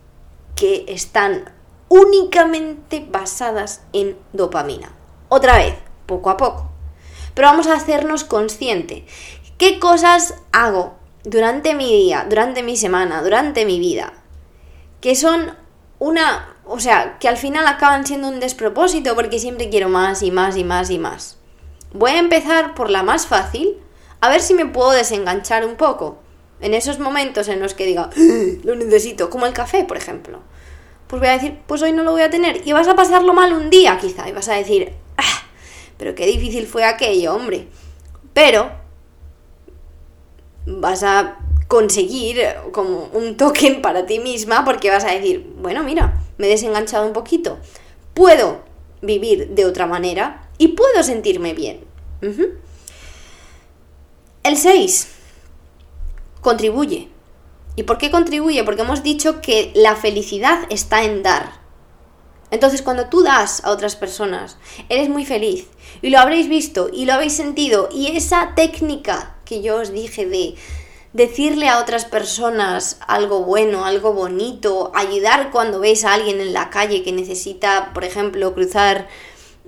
que 0.55 0.86
están 0.88 1.51
únicamente 1.89 3.05
basadas 3.09 3.81
en 3.91 4.17
dopamina. 4.33 4.93
Otra 5.29 5.57
vez, 5.57 5.75
poco 6.05 6.29
a 6.29 6.38
poco. 6.38 6.69
Pero 7.33 7.47
vamos 7.47 7.67
a 7.67 7.75
hacernos 7.75 8.23
consciente. 8.23 9.05
¿Qué 9.57 9.79
cosas 9.79 10.36
hago 10.51 10.95
durante 11.23 11.73
mi 11.73 11.86
día, 11.86 12.25
durante 12.29 12.63
mi 12.63 12.77
semana, 12.77 13.21
durante 13.21 13.65
mi 13.65 13.79
vida, 13.79 14.13
que 15.01 15.15
son 15.15 15.55
una, 15.99 16.57
o 16.65 16.79
sea, 16.79 17.17
que 17.19 17.27
al 17.27 17.38
final 17.38 17.65
acaban 17.65 18.05
siendo 18.05 18.27
un 18.27 18.39
despropósito 18.39 19.15
porque 19.15 19.39
siempre 19.39 19.69
quiero 19.69 19.89
más 19.89 20.21
y 20.21 20.31
más 20.31 20.57
y 20.57 20.63
más 20.63 20.89
y 20.89 20.99
más. 20.99 21.38
Voy 21.93 22.12
a 22.12 22.19
empezar 22.19 22.73
por 22.73 22.89
la 22.89 23.03
más 23.03 23.27
fácil, 23.27 23.77
a 24.19 24.29
ver 24.29 24.41
si 24.41 24.53
me 24.53 24.65
puedo 24.65 24.91
desenganchar 24.91 25.65
un 25.65 25.75
poco. 25.75 26.19
En 26.59 26.73
esos 26.73 26.99
momentos 26.99 27.47
en 27.49 27.59
los 27.59 27.73
que 27.73 27.86
diga, 27.86 28.09
lo 28.63 28.75
necesito, 28.75 29.29
como 29.29 29.45
el 29.45 29.53
café, 29.53 29.83
por 29.83 29.97
ejemplo. 29.97 30.39
Pues 31.07 31.19
voy 31.19 31.29
a 31.29 31.33
decir, 31.33 31.59
pues 31.67 31.81
hoy 31.81 31.91
no 31.91 32.03
lo 32.03 32.12
voy 32.12 32.21
a 32.21 32.29
tener. 32.29 32.65
Y 32.65 32.73
vas 32.73 32.88
a 32.88 32.95
pasarlo 32.95 33.33
mal 33.33 33.53
un 33.53 33.69
día, 33.69 33.97
quizá. 33.99 34.27
Y 34.27 34.31
vas 34.31 34.47
a 34.47 34.55
decir, 34.55 34.93
ah, 35.17 35.43
pero 35.97 36.15
qué 36.15 36.25
difícil 36.25 36.65
fue 36.65 36.86
aquello, 36.86 37.36
hombre. 37.36 37.67
Pero 38.33 38.71
vas 40.65 41.04
a 41.04 41.38
conseguir 41.67 42.41
como 42.71 43.10
un 43.13 43.36
token 43.38 43.82
para 43.82 44.06
ti 44.06 44.19
misma 44.19 44.63
porque 44.63 44.89
vas 44.89 45.04
a 45.06 45.12
decir, 45.12 45.54
bueno, 45.58 45.84
mira, 45.84 46.21
me 46.38 46.47
he 46.47 46.49
desenganchado 46.49 47.06
un 47.06 47.13
poquito, 47.13 47.58
puedo 48.13 48.62
vivir 49.02 49.49
de 49.49 49.65
otra 49.65 49.88
manera 49.88 50.49
y 50.58 50.69
puedo 50.69 51.04
sentirme 51.04 51.54
bien. 51.54 51.82
El 54.43 54.58
6. 54.58 55.08
Contribuye. 56.41 57.10
¿Y 57.76 57.84
por 57.84 57.97
qué 57.97 58.12
contribuye? 58.12 58.63
Porque 58.63 58.84
hemos 58.84 59.02
dicho 59.04 59.41
que 59.41 59.71
la 59.76 59.95
felicidad 59.95 60.60
está 60.69 61.04
en 61.04 61.23
dar. 61.23 61.63
Entonces, 62.52 62.84
cuando 62.84 63.08
tú 63.08 63.23
das 63.23 63.63
a 63.63 63.71
otras 63.71 63.95
personas, 63.95 64.58
eres 64.89 65.10
muy 65.10 65.26
feliz. 65.26 65.67
Y 66.02 66.12
lo 66.12 66.19
habréis 66.19 66.47
visto 66.47 66.89
y 66.93 67.06
lo 67.06 67.13
habéis 67.13 67.34
sentido. 67.34 67.89
Y 67.91 68.15
esa 68.15 68.54
técnica 68.56 69.33
que 69.45 69.62
yo 69.62 69.77
os 69.77 69.91
dije 69.91 70.25
de 70.25 70.56
decirle 71.13 71.69
a 71.69 71.79
otras 71.79 72.06
personas 72.06 72.97
algo 73.08 73.43
bueno, 73.43 73.86
algo 73.86 74.13
bonito, 74.13 74.91
ayudar 74.95 75.51
cuando 75.51 75.79
veis 75.79 76.03
a 76.06 76.13
alguien 76.13 76.41
en 76.41 76.53
la 76.53 76.69
calle 76.69 77.03
que 77.03 77.12
necesita, 77.12 77.91
por 77.93 78.03
ejemplo, 78.03 78.53
cruzar 78.53 79.08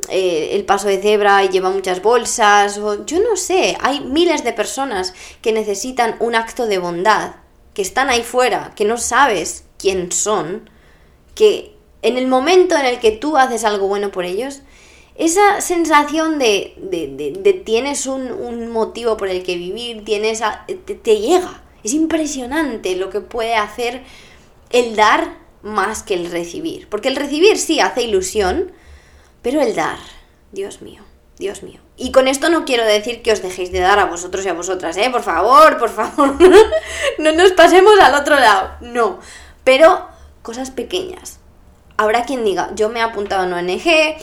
eh, 0.10 0.50
el 0.54 0.66
paso 0.66 0.88
de 0.88 1.02
cebra 1.02 1.44
y 1.44 1.50
lleva 1.50 1.70
muchas 1.70 2.02
bolsas, 2.02 2.78
o 2.78 3.06
yo 3.06 3.20
no 3.20 3.36
sé, 3.36 3.78
hay 3.82 4.02
miles 4.02 4.44
de 4.44 4.54
personas 4.54 5.14
que 5.42 5.54
necesitan 5.54 6.16
un 6.20 6.36
acto 6.36 6.66
de 6.66 6.80
bondad, 6.80 7.36
que 7.74 7.82
están 7.82 8.10
ahí 8.10 8.24
fuera, 8.24 8.74
que 8.76 8.86
no 8.86 8.98
sabes 8.98 9.66
quién 9.78 10.12
son, 10.12 10.70
que 11.36 11.76
en 12.02 12.18
el 12.18 12.28
momento 12.28 12.76
en 12.76 12.86
el 12.86 13.00
que 13.00 13.12
tú 13.12 13.38
haces 13.38 13.64
algo 13.64 13.88
bueno 13.88 14.12
por 14.12 14.26
ellos, 14.26 14.62
esa 15.16 15.62
sensación 15.62 16.40
de, 16.40 16.76
de, 16.78 17.54
tienes 17.66 18.06
un, 18.06 18.70
motivo 18.70 19.16
por 19.18 19.30
el 19.30 19.44
que 19.44 19.56
vivir, 19.56 20.04
tienes 20.04 20.42
te, 20.86 21.18
llega. 21.18 21.62
Es 21.84 21.94
impresionante 21.94 22.96
lo 22.96 23.10
que 23.10 23.22
puede 23.22 23.56
hacer 23.56 24.04
el 24.72 24.96
dar 24.96 25.38
más 25.62 26.04
que 26.04 26.16
el 26.16 26.30
recibir. 26.32 26.90
Porque 26.90 27.08
el 27.08 27.16
recibir 27.16 27.58
sí 27.58 27.80
hace 27.80 28.02
ilusión, 28.02 28.72
pero 29.42 29.62
el 29.62 29.76
dar, 29.76 30.00
Dios 30.52 30.82
mío, 30.82 31.04
Dios 31.38 31.64
mío. 31.64 31.80
Y 31.96 32.12
con 32.12 32.28
esto 32.28 32.50
no 32.50 32.66
quiero 32.66 32.84
decir 32.84 33.22
que 33.22 33.32
os 33.32 33.42
dejéis 33.42 33.72
de 33.72 33.80
dar 33.80 34.00
a 34.00 34.06
vosotros 34.06 34.46
y 34.46 34.50
a 34.50 34.54
vosotras, 34.54 34.98
¿eh? 34.98 35.10
Por 35.12 35.24
favor, 35.24 35.78
por 35.78 35.90
favor. 35.90 36.36
no 37.20 37.32
nos 37.32 37.52
pasemos 37.54 37.98
al 38.02 38.16
otro 38.16 38.38
lado. 38.38 38.72
No. 38.82 39.20
Pero 39.64 40.08
cosas 40.42 40.72
pequeñas 40.72 41.40
habrá 41.98 42.26
quien 42.26 42.44
diga, 42.44 42.72
yo 42.76 42.90
me 42.90 43.00
he 43.00 43.04
apuntado 43.04 43.46
una 43.46 43.58
ONG, 43.58 44.18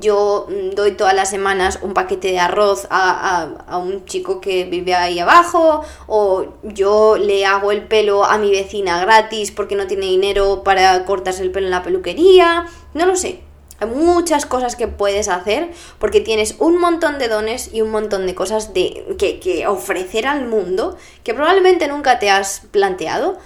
yo 0.00 0.46
mm, 0.48 0.74
doy 0.74 0.92
todas 0.92 1.14
las 1.14 1.30
semanas 1.30 1.78
un 1.82 1.94
paquete 1.94 2.28
de 2.28 2.38
arroz 2.38 2.86
a, 2.90 3.78
un 3.78 4.04
chico 4.04 4.40
que 4.40 4.64
vive 4.64 4.94
ahí 4.94 5.18
abajo, 5.18 5.82
o 6.06 6.46
yo 6.62 7.16
le 7.16 7.46
hago 7.46 7.72
el 7.72 7.86
pelo 7.86 8.24
a 8.24 8.38
mi 8.38 8.50
vecina 8.50 9.00
gratis 9.00 9.50
porque 9.50 9.76
no 9.76 9.86
tiene 9.86 10.06
dinero 10.06 10.62
para 10.64 11.04
cortarse 11.04 11.42
el 11.42 11.50
pelo 11.50 11.66
en 11.66 11.70
la 11.70 11.82
peluquería, 11.82 12.66
no 12.94 13.06
lo 13.06 13.16
sé. 13.16 13.40
Hay 13.80 13.88
muchas 13.88 14.46
cosas 14.46 14.76
que 14.76 14.86
puedes 14.86 15.28
hacer 15.28 15.70
porque 15.98 16.20
tienes 16.20 16.54
un 16.60 16.78
montón 16.78 17.18
de 17.18 17.26
dones 17.28 17.70
y 17.72 17.80
un 17.80 17.90
montón 17.90 18.26
de 18.26 18.34
cosas 18.34 18.72
de, 18.72 19.16
que, 19.18 19.40
que 19.40 19.66
ofrecer 19.66 20.28
al 20.28 20.46
mundo 20.46 20.96
que 21.24 21.34
probablemente 21.34 21.88
nunca 21.88 22.20
te 22.20 22.30
has 22.30 22.62
planteado 22.70 23.36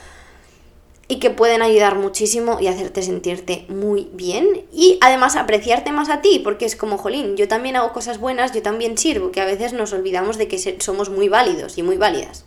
y 1.08 1.18
que 1.18 1.30
pueden 1.30 1.62
ayudar 1.62 1.96
muchísimo 1.96 2.58
y 2.60 2.68
hacerte 2.68 3.02
sentirte 3.02 3.64
muy 3.68 4.08
bien 4.12 4.66
y 4.70 4.98
además 5.00 5.36
apreciarte 5.36 5.90
más 5.90 6.10
a 6.10 6.20
ti, 6.20 6.40
porque 6.44 6.66
es 6.66 6.76
como, 6.76 6.98
jolín, 6.98 7.36
yo 7.36 7.48
también 7.48 7.76
hago 7.76 7.94
cosas 7.94 8.20
buenas, 8.20 8.52
yo 8.52 8.60
también 8.60 8.98
sirvo, 8.98 9.32
que 9.32 9.40
a 9.40 9.46
veces 9.46 9.72
nos 9.72 9.94
olvidamos 9.94 10.36
de 10.36 10.48
que 10.48 10.76
somos 10.80 11.08
muy 11.08 11.30
válidos 11.30 11.78
y 11.78 11.82
muy 11.82 11.96
válidas. 11.96 12.44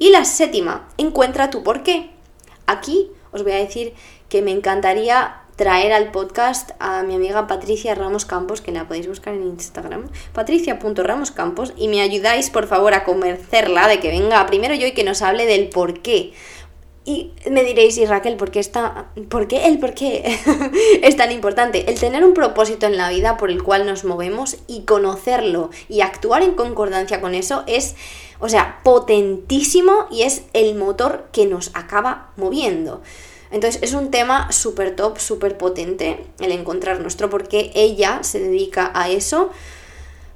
Y 0.00 0.10
la 0.10 0.24
séptima, 0.24 0.88
encuentra 0.98 1.50
tu 1.50 1.62
por 1.62 1.84
qué. 1.84 2.10
Aquí 2.66 3.10
os 3.30 3.44
voy 3.44 3.52
a 3.52 3.56
decir 3.56 3.94
que 4.28 4.42
me 4.42 4.50
encantaría 4.50 5.42
traer 5.54 5.92
al 5.92 6.12
podcast 6.12 6.70
a 6.78 7.02
mi 7.02 7.16
amiga 7.16 7.48
Patricia 7.48 7.94
Ramos 7.94 8.24
Campos, 8.24 8.60
que 8.60 8.70
la 8.70 8.86
podéis 8.86 9.08
buscar 9.08 9.34
en 9.34 9.42
Instagram, 9.42 10.08
patricia.ramoscampos, 10.32 11.72
y 11.76 11.88
me 11.88 12.00
ayudáis 12.00 12.50
por 12.50 12.66
favor 12.66 12.94
a 12.94 13.04
convencerla 13.04 13.88
de 13.88 13.98
que 13.98 14.08
venga 14.08 14.46
primero 14.46 14.74
yo 14.74 14.86
y 14.86 14.92
que 14.92 15.02
nos 15.02 15.22
hable 15.22 15.46
del 15.46 15.68
por 15.68 16.00
qué 16.00 16.32
y 17.08 17.32
me 17.50 17.64
diréis, 17.64 17.96
y 17.96 18.04
Raquel, 18.04 18.36
¿por 18.36 18.50
qué, 18.50 18.60
está, 18.60 19.06
¿por 19.30 19.48
qué 19.48 19.64
el 19.66 19.78
por 19.78 19.94
qué 19.94 20.38
es 21.02 21.16
tan 21.16 21.32
importante? 21.32 21.90
El 21.90 21.98
tener 21.98 22.22
un 22.22 22.34
propósito 22.34 22.84
en 22.84 22.98
la 22.98 23.08
vida 23.08 23.38
por 23.38 23.50
el 23.50 23.62
cual 23.62 23.86
nos 23.86 24.04
movemos 24.04 24.58
y 24.66 24.82
conocerlo 24.82 25.70
y 25.88 26.02
actuar 26.02 26.42
en 26.42 26.52
concordancia 26.52 27.22
con 27.22 27.34
eso 27.34 27.64
es, 27.66 27.94
o 28.40 28.50
sea, 28.50 28.80
potentísimo 28.84 30.06
y 30.10 30.24
es 30.24 30.42
el 30.52 30.74
motor 30.74 31.28
que 31.32 31.46
nos 31.46 31.70
acaba 31.74 32.30
moviendo. 32.36 33.00
Entonces 33.50 33.82
es 33.82 33.94
un 33.94 34.10
tema 34.10 34.52
súper 34.52 34.94
top, 34.94 35.18
súper 35.18 35.56
potente 35.56 36.26
el 36.40 36.52
encontrar 36.52 37.00
nuestro 37.00 37.30
por 37.30 37.48
qué 37.48 37.72
ella 37.74 38.18
se 38.22 38.38
dedica 38.38 38.92
a 38.94 39.08
eso. 39.08 39.48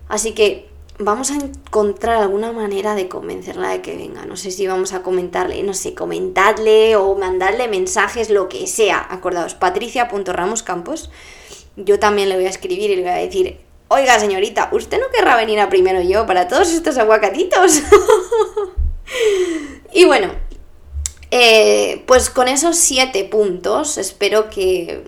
Así 0.08 0.32
que 0.32 0.71
vamos 1.04 1.30
a 1.30 1.36
encontrar 1.36 2.16
alguna 2.16 2.52
manera 2.52 2.94
de 2.94 3.08
convencerla 3.08 3.70
de 3.70 3.82
que 3.82 3.96
venga. 3.96 4.24
No 4.26 4.36
sé 4.36 4.50
si 4.50 4.66
vamos 4.66 4.92
a 4.92 5.02
comentarle, 5.02 5.62
no 5.62 5.74
sé, 5.74 5.94
comentarle 5.94 6.96
o 6.96 7.14
mandarle 7.16 7.68
mensajes, 7.68 8.30
lo 8.30 8.48
que 8.48 8.66
sea. 8.66 9.06
Acordaos, 9.10 9.54
patricia.ramoscampos. 9.54 11.10
Yo 11.76 11.98
también 11.98 12.28
le 12.28 12.36
voy 12.36 12.46
a 12.46 12.50
escribir 12.50 12.90
y 12.90 12.96
le 12.96 13.02
voy 13.02 13.10
a 13.10 13.16
decir, 13.16 13.60
oiga 13.88 14.18
señorita, 14.18 14.68
¿usted 14.72 14.98
no 14.98 15.06
querrá 15.12 15.36
venir 15.36 15.60
a 15.60 15.68
primero 15.68 16.00
yo 16.02 16.26
para 16.26 16.48
todos 16.48 16.72
estos 16.72 16.98
aguacatitos? 16.98 17.82
y 19.92 20.04
bueno, 20.04 20.28
eh, 21.30 22.02
pues 22.06 22.30
con 22.30 22.48
esos 22.48 22.76
siete 22.76 23.24
puntos 23.24 23.96
espero 23.98 24.50
que 24.50 25.02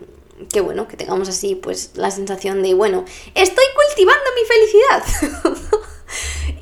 que 0.53 0.61
bueno, 0.61 0.89
que 0.89 0.97
tengamos 0.97 1.29
así 1.29 1.55
pues 1.55 1.91
la 1.95 2.11
sensación 2.11 2.63
de, 2.63 2.75
bueno, 2.75 3.05
estoy 3.35 3.65
cultivando 3.75 4.25
mi 4.35 4.45
felicidad. 4.47 5.81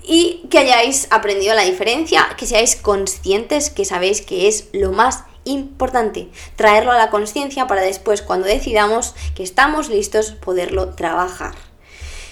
y 0.03 0.47
que 0.51 0.59
hayáis 0.59 1.09
aprendido 1.11 1.55
la 1.55 1.63
diferencia, 1.63 2.29
que 2.37 2.47
seáis 2.47 2.77
conscientes, 2.77 3.71
que 3.71 3.85
sabéis 3.85 4.21
que 4.21 4.49
es 4.49 4.69
lo 4.73 4.93
más 4.93 5.25
importante, 5.45 6.29
traerlo 6.57 6.93
a 6.93 6.99
la 6.99 7.11
conciencia 7.11 7.67
para 7.67 7.83
después 7.83 8.23
cuando 8.23 8.47
decidamos 8.47 9.15
que 9.35 9.43
estamos 9.43 9.89
listos 9.89 10.33
poderlo 10.33 10.95
trabajar. 10.95 11.55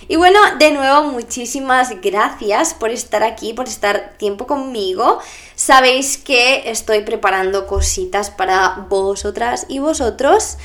Y 0.09 0.17
bueno, 0.17 0.41
de 0.59 0.73
nuevo, 0.73 1.05
muchísimas 1.05 2.01
gracias 2.01 2.75
por 2.75 2.91
estar 2.91 3.23
aquí, 3.23 3.53
por 3.53 3.69
estar 3.69 4.15
tiempo 4.19 4.45
conmigo. 4.45 5.21
Sabéis 5.55 6.19
que 6.19 6.69
estoy 6.69 7.03
preparando 7.03 7.69
cositas 7.69 8.29
para 8.29 8.87
vosotras 8.89 9.67
y 9.69 9.79
vosotros. 9.79 10.57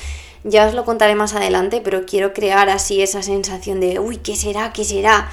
Ya 0.47 0.67
os 0.67 0.75
lo 0.75 0.86
contaré 0.86 1.15
más 1.15 1.34
adelante, 1.34 1.81
pero 1.84 2.05
quiero 2.05 2.31
crear 2.31 2.69
así 2.69 3.01
esa 3.01 3.23
sensación 3.23 3.79
de, 3.79 3.97
uy, 3.97 4.17
¿qué 4.17 4.36
será? 4.36 4.73
¿Qué 4.73 4.84
será? 4.86 5.27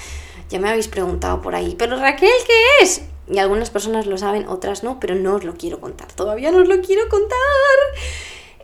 Ya 0.48 0.58
me 0.58 0.70
habéis 0.70 0.88
preguntado 0.88 1.42
por 1.42 1.54
ahí, 1.54 1.74
pero 1.78 1.98
Raquel, 1.98 2.30
¿qué 2.46 2.82
es? 2.82 3.02
Y 3.28 3.38
algunas 3.38 3.68
personas 3.68 4.06
lo 4.06 4.16
saben, 4.16 4.48
otras 4.48 4.82
no, 4.82 4.98
pero 5.00 5.14
no 5.14 5.34
os 5.34 5.44
lo 5.44 5.54
quiero 5.54 5.80
contar. 5.80 6.10
Todavía 6.12 6.50
no 6.50 6.62
os 6.62 6.68
lo 6.68 6.80
quiero 6.80 7.10
contar. 7.10 7.36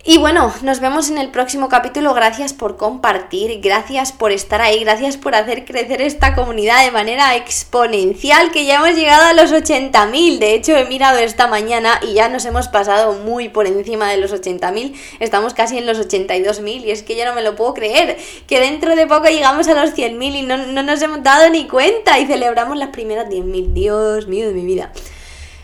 Y 0.05 0.17
bueno, 0.17 0.55
nos 0.63 0.81
vemos 0.81 1.11
en 1.11 1.19
el 1.19 1.31
próximo 1.31 1.69
capítulo. 1.69 2.15
Gracias 2.15 2.53
por 2.55 2.77
compartir, 2.77 3.61
gracias 3.61 4.13
por 4.13 4.33
estar 4.33 4.63
ahí, 4.63 4.81
gracias 4.81 5.17
por 5.17 5.35
hacer 5.35 5.65
crecer 5.65 6.01
esta 6.01 6.35
comunidad 6.35 6.85
de 6.85 6.93
manera 6.93 7.37
exponencial, 7.37 8.51
que 8.51 8.65
ya 8.65 8.77
hemos 8.77 8.95
llegado 8.95 9.25
a 9.25 9.35
los 9.35 9.53
80.000. 9.53 10.39
De 10.39 10.55
hecho, 10.55 10.77
he 10.77 10.85
mirado 10.87 11.19
esta 11.19 11.47
mañana 11.47 12.01
y 12.01 12.15
ya 12.15 12.29
nos 12.29 12.45
hemos 12.47 12.69
pasado 12.69 13.15
muy 13.15 13.49
por 13.49 13.67
encima 13.67 14.09
de 14.11 14.19
los 14.19 14.33
80.000. 14.33 14.95
Estamos 15.21 15.53
casi 15.53 15.79
en 15.79 15.87
los 15.87 15.99
82.000 15.99 16.85
y 16.85 16.91
es 16.91 17.03
que 17.03 17.17
ya 17.17 17.27
no 17.27 17.35
me 17.35 17.43
lo 17.43 17.57
puedo 17.57 17.75
creer, 17.75 18.17
que 18.47 18.61
dentro 18.61 18.97
de 18.97 19.07
poco 19.07 19.29
llegamos 19.29 19.69
a 19.69 19.75
los 19.75 19.95
100.000 19.95 20.37
y 20.37 20.43
no, 20.43 20.57
no 20.59 20.83
nos 20.83 21.03
hemos 21.03 21.23
dado 21.23 21.51
ni 21.51 21.67
cuenta 21.67 22.19
y 22.19 22.27
celebramos 22.27 22.79
las 22.79 22.91
primeras 22.91 23.29
10.000. 23.29 23.73
Dios 23.73 24.27
mío 24.27 24.49
de 24.49 24.55
mi 24.55 24.65
vida. 24.65 24.93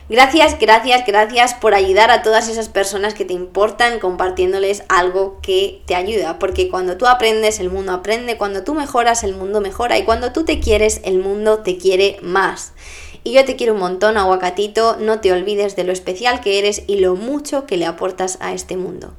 Gracias, 0.07 0.59
gracias, 0.59 1.07
gracias 1.07 1.55
por 1.55 1.75
ayudar 1.75 2.11
a 2.11 2.21
todas 2.21 2.51
esas 2.51 2.69
personas 2.69 3.15
que 3.15 3.25
te 3.25 3.33
importan 3.33 4.01
compartiéndoles 4.01 4.83
algo 4.91 5.39
que 5.41 5.81
te 5.87 5.95
ayuda, 5.95 6.39
porque 6.39 6.69
cuando 6.69 6.99
tú 6.99 7.07
aprendes, 7.07 7.59
el 7.59 7.71
mundo 7.71 7.93
aprende, 7.93 8.37
cuando 8.37 8.65
tú 8.65 8.75
mejoras, 8.75 9.25
el 9.25 9.35
mundo 9.35 9.63
mejora 9.63 9.97
y 9.97 10.05
cuando 10.05 10.31
tú 10.31 10.45
te 10.45 10.61
quieres, 10.61 11.01
el 11.05 11.21
mundo 11.21 11.61
te 11.61 11.79
quiere 11.79 12.19
más. 12.21 12.75
Y 13.23 13.33
yo 13.33 13.47
te 13.47 13.57
quiero 13.57 13.73
un 13.73 13.81
montón, 13.81 14.19
aguacatito, 14.19 14.99
no 15.01 15.21
te 15.21 15.33
olvides 15.33 15.75
de 15.75 15.85
lo 15.85 15.93
especial 15.93 16.43
que 16.43 16.59
eres 16.59 16.83
y 16.87 16.99
lo 16.99 17.17
mucho 17.17 17.65
que 17.65 17.79
le 17.79 17.87
aportas 17.87 18.37
a 18.43 18.53
este 18.53 18.77
mundo. 18.77 19.15